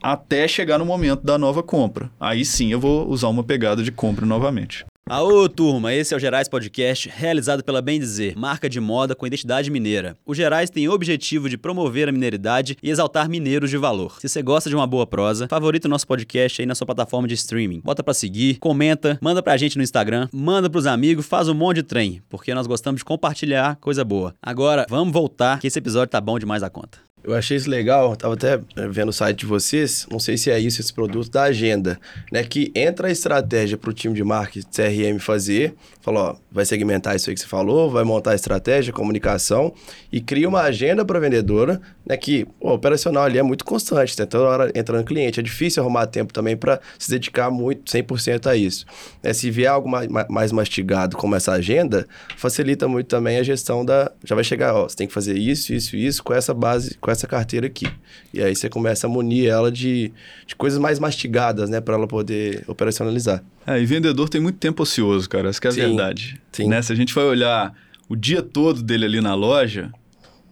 [0.04, 2.12] Até chegar no momento da nova compra.
[2.20, 4.86] Aí sim eu vou usar uma pegada de compra novamente.
[5.10, 9.26] Aô, turma, esse é o Gerais Podcast, realizado pela Bem Dizer, marca de moda com
[9.26, 10.18] identidade mineira.
[10.26, 14.18] O Gerais tem o objetivo de promover a mineridade e exaltar mineiros de valor.
[14.20, 17.26] Se você gosta de uma boa prosa, favorita o nosso podcast aí na sua plataforma
[17.26, 17.80] de streaming.
[17.80, 21.78] Bota pra seguir, comenta, manda pra gente no Instagram, manda pros amigos, faz um monte
[21.78, 24.36] de trem, porque nós gostamos de compartilhar coisa boa.
[24.41, 27.07] Agora, vamos voltar, que esse episódio tá bom demais da conta.
[27.28, 30.50] Eu achei isso legal, tava até eh, vendo o site de vocês, não sei se
[30.50, 32.00] é isso, esse produto da agenda,
[32.32, 32.42] né?
[32.42, 37.18] Que entra a estratégia para o time de marketing CRM fazer, falou, ó, vai segmentar
[37.18, 39.74] isso aí que você falou, vai montar a estratégia, comunicação
[40.10, 42.16] e cria uma agenda para a vendedora, né?
[42.16, 44.26] Que o operacional ali é muito constante, né?
[44.26, 48.56] toda hora entrando cliente, é difícil arrumar tempo também para se dedicar muito, 100% a
[48.56, 48.86] isso.
[49.22, 52.08] É, se vier algo mais, mais mastigado como essa agenda,
[52.38, 54.14] facilita muito também a gestão da...
[54.24, 57.12] Já vai chegar, ó, você tem que fazer isso, isso, isso, com essa base, com
[57.12, 57.88] essa carteira aqui.
[58.34, 60.11] E aí você começa a munir ela de,
[60.45, 61.80] de coisas mais mastigadas, né?
[61.80, 63.41] Para ela poder operacionalizar.
[63.65, 65.49] É, e vendedor tem muito tempo ocioso, cara.
[65.49, 66.41] Essa é a Sim, verdade.
[66.51, 66.68] sim.
[66.68, 66.82] Né?
[66.82, 67.74] Se a gente vai olhar
[68.09, 69.91] o dia todo dele ali na loja,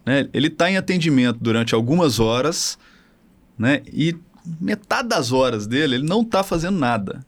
[0.04, 0.28] né?
[0.32, 2.78] Ele está em atendimento durante algumas horas,
[3.58, 3.82] né?
[3.92, 4.16] E
[4.60, 7.26] metade das horas dele ele não está fazendo nada,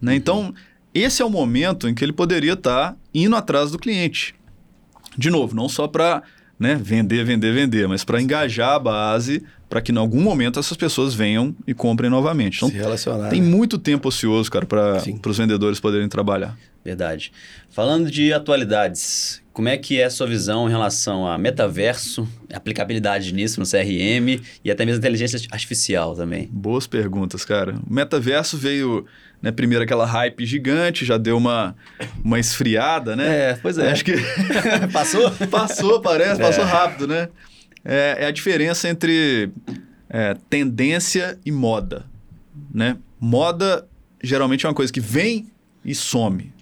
[0.00, 0.14] né?
[0.14, 0.54] Então
[0.94, 4.34] esse é o momento em que ele poderia estar indo atrás do cliente.
[5.18, 6.22] De novo, não só para
[6.58, 10.76] né, vender, vender, vender, mas para engajar a base para que em algum momento essas
[10.76, 12.58] pessoas venham e comprem novamente.
[12.58, 13.28] Então se relacionar.
[13.28, 13.48] tem né?
[13.48, 16.56] muito tempo ocioso, cara, para os vendedores poderem trabalhar.
[16.84, 17.32] Verdade.
[17.70, 23.32] Falando de atualidades, como é que é a sua visão em relação a metaverso, aplicabilidade
[23.32, 26.48] nisso no CRM e até mesmo inteligência artificial também?
[26.52, 27.76] Boas perguntas, cara.
[27.88, 29.06] O metaverso veio,
[29.42, 31.76] né, primeiro aquela hype gigante, já deu uma,
[32.24, 33.50] uma esfriada, né?
[33.50, 33.90] É, pois é.
[33.90, 34.14] Acho que
[34.92, 35.30] Passou?
[35.50, 37.28] passou, parece, passou rápido, né?
[37.84, 39.50] É, é a diferença entre
[40.08, 42.06] é, tendência e moda,
[42.72, 42.96] né?
[43.20, 43.86] Moda
[44.22, 45.50] geralmente é uma coisa que vem
[45.84, 46.52] e some.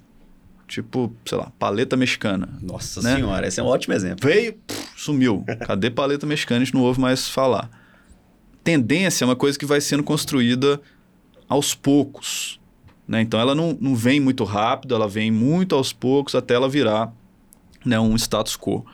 [0.66, 2.48] Tipo, sei lá, paleta mexicana.
[2.62, 3.16] Nossa Né?
[3.16, 4.26] senhora, esse é um ótimo exemplo.
[4.26, 5.44] Veio, pff, sumiu.
[5.66, 6.62] Cadê paleta mexicana?
[6.62, 7.70] A gente não ouve mais falar.
[8.64, 10.80] Tendência é uma coisa que vai sendo construída
[11.46, 12.58] aos poucos.
[13.12, 13.20] Né?
[13.20, 17.12] Então ela não, não vem muito rápido, ela vem muito aos poucos até ela virar
[17.84, 18.86] né, um status quo.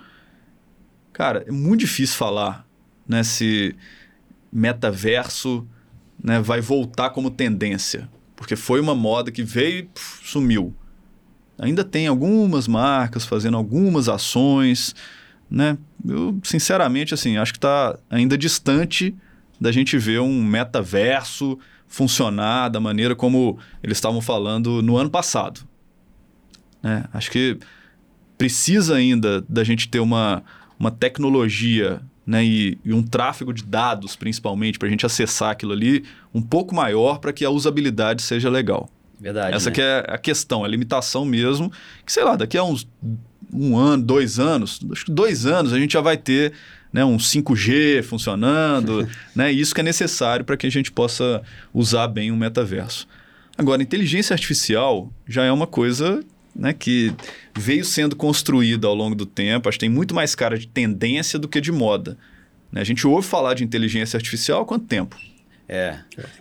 [1.13, 2.67] Cara, é muito difícil falar
[3.07, 3.77] né, se
[4.53, 5.65] metaverso
[6.21, 8.09] né, vai voltar como tendência.
[8.35, 10.75] Porque foi uma moda que veio e pff, sumiu.
[11.57, 14.97] Ainda tem algumas marcas fazendo algumas ações,
[15.49, 15.79] né?
[16.05, 19.15] Eu, sinceramente, assim, acho que está ainda distante
[19.61, 21.57] da gente ver um metaverso
[21.89, 25.63] funcionar da maneira como eles estavam falando no ano passado.
[26.83, 27.05] né?
[27.13, 27.59] Acho que
[28.37, 30.45] precisa ainda da gente ter uma,
[30.79, 35.73] uma tecnologia né, e, e um tráfego de dados, principalmente, para a gente acessar aquilo
[35.73, 38.89] ali um pouco maior para que a usabilidade seja legal.
[39.19, 39.57] Verdade.
[39.57, 39.75] Essa né?
[39.75, 41.73] que é a questão, a limitação mesmo.
[42.05, 42.87] Que, sei lá, daqui a uns
[43.53, 46.53] um ano, dois anos, acho que dois anos a gente já vai ter
[46.93, 49.51] né, um 5G funcionando, né?
[49.53, 53.07] Isso que é necessário para que a gente possa usar bem o metaverso.
[53.57, 56.23] Agora, inteligência artificial já é uma coisa
[56.55, 57.13] né, que
[57.57, 59.69] veio sendo construída ao longo do tempo.
[59.69, 62.17] Acho que tem muito mais cara de tendência do que de moda.
[62.73, 62.81] né?
[62.81, 65.17] A gente ouve falar de inteligência artificial há quanto tempo?
[65.69, 65.99] É.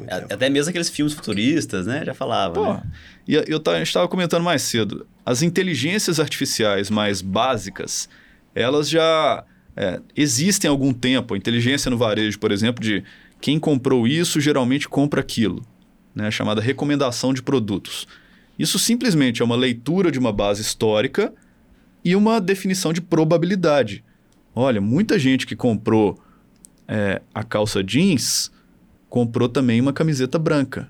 [0.10, 2.04] A- Até mesmo aqueles filmes futuristas, né?
[2.06, 2.84] Já falava, Pô, né?
[3.28, 5.06] e eu, a gente estava comentando mais cedo.
[5.26, 8.08] As inteligências artificiais mais básicas,
[8.56, 9.43] elas já
[9.78, 11.34] é, existem algum tempo.
[11.36, 13.03] A inteligência no varejo, por exemplo, de
[13.39, 15.63] quem comprou isso geralmente compra aquilo,
[16.15, 16.32] né?
[16.32, 18.07] chamada recomendação de produtos.
[18.57, 21.32] Isso simplesmente é uma leitura de uma base histórica
[22.03, 24.03] e uma definição de probabilidade.
[24.55, 26.19] Olha, muita gente que comprou
[26.88, 28.51] é, a calça jeans
[29.07, 30.89] comprou também uma camiseta branca.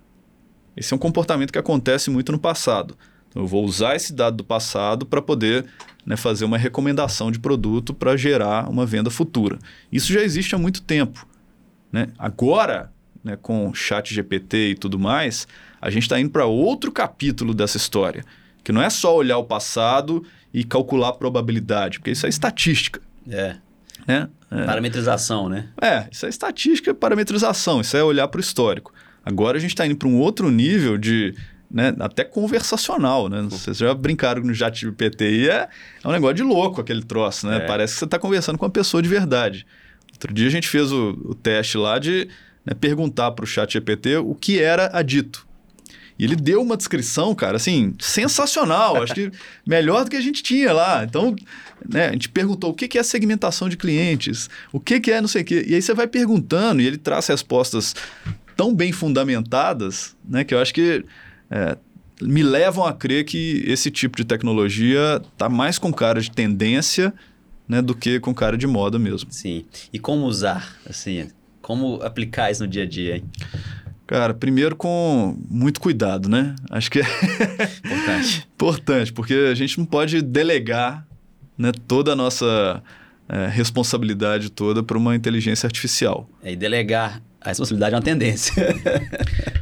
[0.76, 2.98] Esse é um comportamento que acontece muito no passado.
[3.38, 5.64] Então, eu vou usar esse dado do passado para poder
[6.04, 9.60] né, fazer uma recomendação de produto para gerar uma venda futura.
[9.92, 11.28] Isso já existe há muito tempo.
[11.92, 12.08] Né?
[12.18, 12.92] Agora,
[13.24, 15.48] né, com o chat GPT e tudo mais,
[15.80, 18.26] a gente está indo para outro capítulo dessa história,
[18.64, 23.00] que não é só olhar o passado e calcular a probabilidade, porque isso é estatística.
[23.30, 23.56] É.
[24.08, 24.28] Né?
[24.50, 24.66] É.
[24.66, 25.68] Parametrização, né?
[25.80, 28.92] É, isso é estatística e parametrização, isso é olhar para o histórico.
[29.24, 31.36] Agora a gente está indo para um outro nível de.
[31.70, 33.46] Né, até conversacional, né?
[33.50, 35.68] Vocês já brincaram no chat GPT e é,
[36.02, 37.58] é um negócio de louco aquele troço, né?
[37.58, 37.60] É.
[37.68, 39.68] Parece que você está conversando com uma pessoa de verdade.
[40.14, 42.30] Outro dia a gente fez o, o teste lá de
[42.66, 45.46] né, perguntar para o chat GPT o que era adito.
[46.20, 49.04] E ele deu uma descrição, cara, assim, sensacional.
[49.04, 49.32] Acho que
[49.66, 51.04] melhor do que a gente tinha lá.
[51.04, 51.36] Então,
[51.88, 55.22] né, a gente perguntou o que que é segmentação de clientes, o que que é
[55.22, 55.66] não sei o quê.
[55.68, 57.96] E aí você vai perguntando e ele traz respostas
[58.56, 61.06] tão bem fundamentadas, né, que eu acho que
[61.50, 61.78] é,
[62.22, 67.14] me levam a crer que esse tipo de tecnologia tá mais com cara de tendência
[67.68, 69.32] né, do que com cara de moda mesmo.
[69.32, 69.66] Sim.
[69.92, 71.28] E como usar, assim,
[71.62, 73.24] como aplicar isso no dia a dia, hein?
[74.08, 76.56] Cara, primeiro com muito cuidado, né?
[76.72, 77.04] Acho que é
[77.84, 78.48] Importante.
[78.56, 81.06] importante, porque a gente não pode delegar
[81.58, 82.82] né, toda a nossa
[83.28, 86.30] é, responsabilidade toda para uma inteligência artificial.
[86.42, 88.54] É, e delegar a responsabilidade é uma tendência.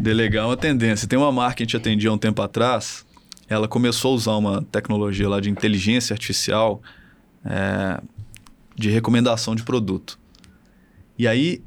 [0.00, 1.06] Delegar é uma tendência.
[1.06, 3.04] Tem uma marca que a gente atendia há um tempo atrás,
[3.46, 6.80] ela começou a usar uma tecnologia lá de inteligência artificial
[7.44, 8.00] é,
[8.74, 10.18] de recomendação de produto.
[11.18, 11.62] E aí,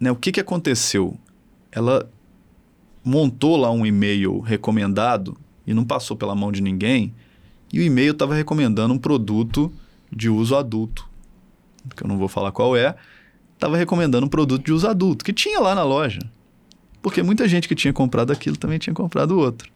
[0.00, 1.18] né, o que, que aconteceu?
[1.70, 2.08] Ela
[3.04, 7.12] montou lá um e-mail recomendado e não passou pela mão de ninguém,
[7.70, 9.70] e o e-mail estava recomendando um produto
[10.10, 11.06] de uso adulto,
[11.94, 12.96] que eu não vou falar qual é,
[13.52, 16.20] estava recomendando um produto de uso adulto, que tinha lá na loja.
[17.06, 19.70] Porque muita gente que tinha comprado aquilo também tinha comprado outro.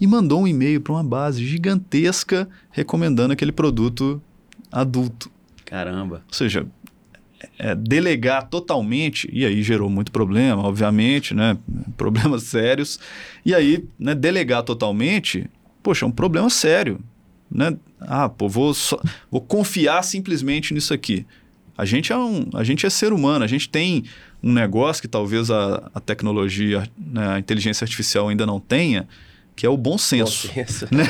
[0.00, 4.18] E mandou um e-mail para uma base gigantesca recomendando aquele produto
[4.72, 5.30] adulto.
[5.66, 6.24] Caramba.
[6.26, 6.66] Ou seja,
[7.58, 11.58] é, delegar totalmente, e aí gerou muito problema, obviamente, né?
[11.98, 12.98] Problemas sérios.
[13.44, 15.50] E aí, né, delegar totalmente,
[15.82, 16.98] poxa, é um problema sério.
[17.50, 17.76] Né?
[18.00, 18.98] Ah, pô, vou, só,
[19.30, 21.26] vou confiar simplesmente nisso aqui.
[21.76, 24.04] A gente é um, a gente é ser humano, a gente tem
[24.42, 29.06] um negócio que talvez a, a tecnologia, né, a inteligência artificial ainda não tenha,
[29.54, 30.48] que é o bom senso.
[30.48, 30.88] Bom senso.
[30.92, 31.04] Né?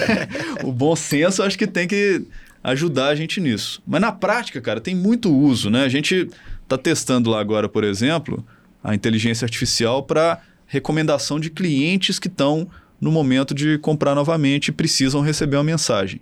[0.65, 2.27] o bom senso acho que tem que
[2.63, 3.83] ajudar a gente nisso.
[3.87, 5.85] Mas na prática, cara, tem muito uso, né?
[5.85, 6.29] A gente
[6.63, 8.45] está testando lá agora, por exemplo,
[8.83, 12.69] a inteligência artificial para recomendação de clientes que estão
[13.01, 16.21] no momento de comprar novamente e precisam receber uma mensagem.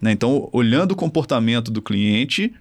[0.00, 0.12] Né?
[0.12, 2.52] Então, olhando o comportamento do cliente,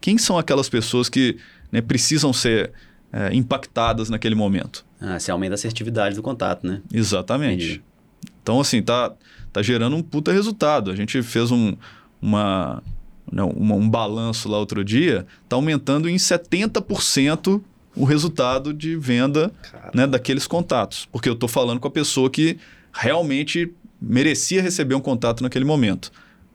[0.00, 1.38] quem são aquelas pessoas que
[1.70, 2.72] né, precisam ser
[3.12, 4.84] é, impactadas naquele momento?
[5.00, 6.80] Ah, você aumenta a assertividade do contato, né?
[6.92, 7.64] Exatamente.
[7.64, 7.82] Entendi.
[8.42, 9.12] Então, assim, tá,
[9.52, 10.90] tá gerando um puta resultado.
[10.90, 11.74] A gente fez um,
[12.20, 12.82] uma,
[13.30, 17.60] não, uma- um balanço lá outro dia, tá aumentando em 70%
[17.94, 19.52] o resultado de venda
[19.94, 21.06] né, daqueles contatos.
[21.12, 22.58] Porque eu estou falando com a pessoa que
[22.92, 26.10] realmente merecia receber um contato naquele momento.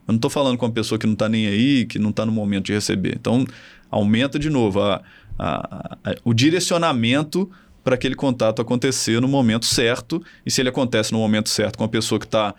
[0.07, 2.25] Eu não estou falando com uma pessoa que não está nem aí, que não está
[2.25, 3.15] no momento de receber.
[3.19, 3.45] Então,
[3.91, 5.01] aumenta de novo a-
[5.37, 7.49] a- a- o direcionamento
[7.83, 10.21] para aquele contato acontecer no momento certo.
[10.45, 12.53] E se ele acontece no momento certo com a pessoa que está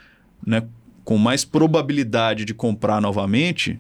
[0.47, 0.63] né,
[1.05, 3.79] com mais probabilidade de comprar novamente,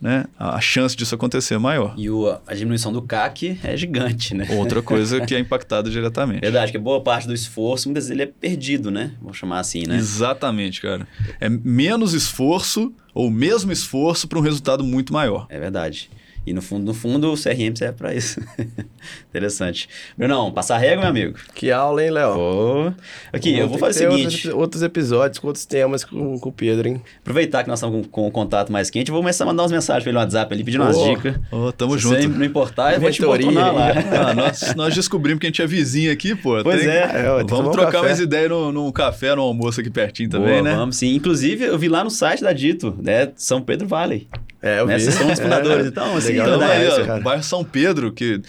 [0.00, 1.94] né, a chance disso acontecer é maior.
[1.96, 4.46] E o, a diminuição do CAC é gigante, né?
[4.52, 6.40] Outra coisa que é impactada diretamente.
[6.40, 9.12] Verdade, que boa parte do esforço, muitas vezes ele é perdido, né?
[9.20, 9.96] Vou chamar assim, né?
[9.96, 11.08] Exatamente, cara.
[11.40, 15.46] É menos esforço ou mesmo esforço para um resultado muito maior.
[15.48, 16.08] É verdade.
[16.48, 18.40] E no fundo, no fundo, o CRM serve para isso.
[19.28, 19.88] Interessante.
[20.16, 21.38] Brunão, passar a régua, meu amigo.
[21.54, 22.34] Que aula, hein, Léo?
[22.34, 22.92] Pô.
[23.32, 24.46] Aqui, eu vou fazer o seguinte.
[24.48, 27.02] Outros, outros episódios com outros temas com, com o Pedro, hein?
[27.20, 29.62] Aproveitar que nós estamos com, com o contato mais quente, eu vou começar a mandar
[29.62, 31.36] umas mensagens no WhatsApp ali, pedindo umas Ô, dicas.
[31.50, 32.28] Ô, tamo Se junto.
[32.28, 33.88] não importar, eu vou te importunar lá.
[34.28, 36.62] Ah, nós, nós descobrimos que a gente é vizinho aqui, pô.
[36.62, 37.24] Pois Tem- é.
[37.24, 38.06] É, ó, tomar Vamos um trocar café.
[38.06, 40.74] mais ideia num, num café, num almoço aqui pertinho também, Boa, né?
[40.74, 41.14] Vamos sim.
[41.14, 43.30] Inclusive, eu vi lá no site da Dito, né?
[43.36, 44.26] São Pedro Valley.
[44.62, 44.96] É, eu Né?
[44.96, 45.04] vi.
[45.04, 47.20] Vocês são os fundadores, É, então, assim, legal Então, aí, demais, ó, cara.
[47.20, 48.40] bairro São Pedro, que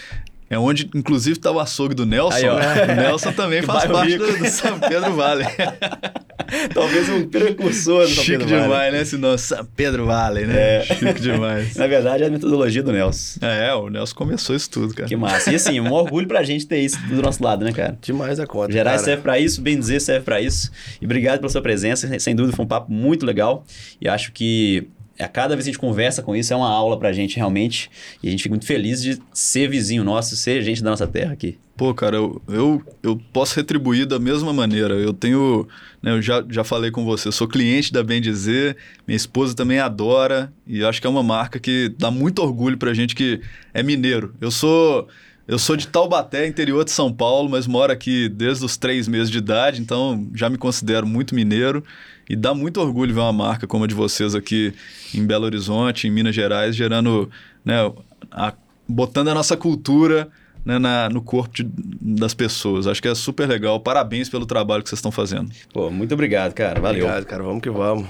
[0.50, 2.36] é onde, inclusive, está o açougue do Nelson.
[2.58, 2.92] Aí.
[2.92, 5.46] O Nelson também faz parte do, do São Pedro Vale.
[6.74, 8.92] Talvez um precursor do São Chique Pedro demais, Valley.
[8.92, 9.02] né?
[9.02, 10.78] Esse nome, São Pedro Vale, né?
[10.78, 10.82] É.
[10.84, 11.76] Chique demais.
[11.76, 13.40] Na verdade, é a metodologia do Nelson.
[13.46, 15.08] É, o Nelson começou isso tudo, cara.
[15.08, 15.52] Que massa.
[15.52, 17.96] E assim, um orgulho pra gente ter isso do nosso lado, né, cara?
[18.02, 18.72] Demais a conta.
[18.72, 19.06] Gerais cara.
[19.06, 20.72] serve pra isso, bem dizer serve pra isso.
[21.00, 22.18] E obrigado pela sua presença.
[22.20, 23.64] Sem dúvida foi um papo muito legal.
[24.02, 24.88] E acho que
[25.20, 27.92] a cada vez que a gente conversa com isso é uma aula pra gente realmente.
[28.24, 31.34] E a gente fica muito feliz de ser vizinho nosso, ser gente da nossa terra
[31.34, 31.58] aqui.
[31.76, 34.96] Pô, cara, eu, eu, eu posso retribuir da mesma maneira.
[34.96, 35.68] Eu tenho.
[36.02, 39.80] né, eu já, já falei com você, sou cliente da Bem Dizer, minha esposa também
[39.80, 43.42] adora, e acho que é uma marca que dá muito orgulho pra gente que
[43.74, 44.34] é mineiro.
[44.40, 45.08] Eu sou.
[45.48, 49.32] Eu sou de Taubaté, interior de São Paulo, mas moro aqui desde os três meses
[49.32, 51.84] de idade, então já me considero muito mineiro.
[52.30, 54.72] E dá muito orgulho ver uma marca como a de vocês aqui
[55.14, 57.30] em Belo Horizonte, em Minas Gerais, gerando,
[57.66, 57.92] né,
[58.32, 58.54] a-
[58.88, 60.30] botando a nossa cultura
[60.66, 61.70] né, na- no corpo de-
[62.02, 62.86] das pessoas.
[62.86, 63.80] Acho que é super legal.
[63.80, 65.50] Parabéns pelo trabalho que vocês estão fazendo.
[65.74, 66.80] Pô, muito obrigado, cara.
[66.80, 67.06] Valeu.
[67.06, 67.42] Obrigado, cara.
[67.44, 68.08] Vamos que vamos.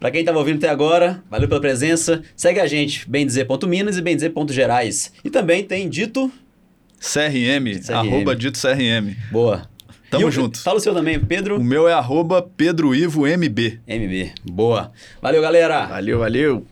[0.00, 2.22] Pra quem tava ouvindo até agora, valeu pela presença.
[2.34, 5.12] Segue a gente, bendizer.minas e bendizer.gerais.
[5.22, 6.32] E também tem dito.
[6.98, 7.94] CRM, CRM.
[7.94, 9.14] arroba dito CRM.
[9.30, 9.68] Boa.
[10.12, 10.58] Tamo E junto.
[10.60, 13.80] Fala o seu também, Pedro O meu é arroba Pedro Ivo MB.
[13.88, 14.32] MB.
[14.44, 14.92] Boa.
[15.22, 15.86] Valeu, galera.
[15.86, 16.66] Valeu, valeu.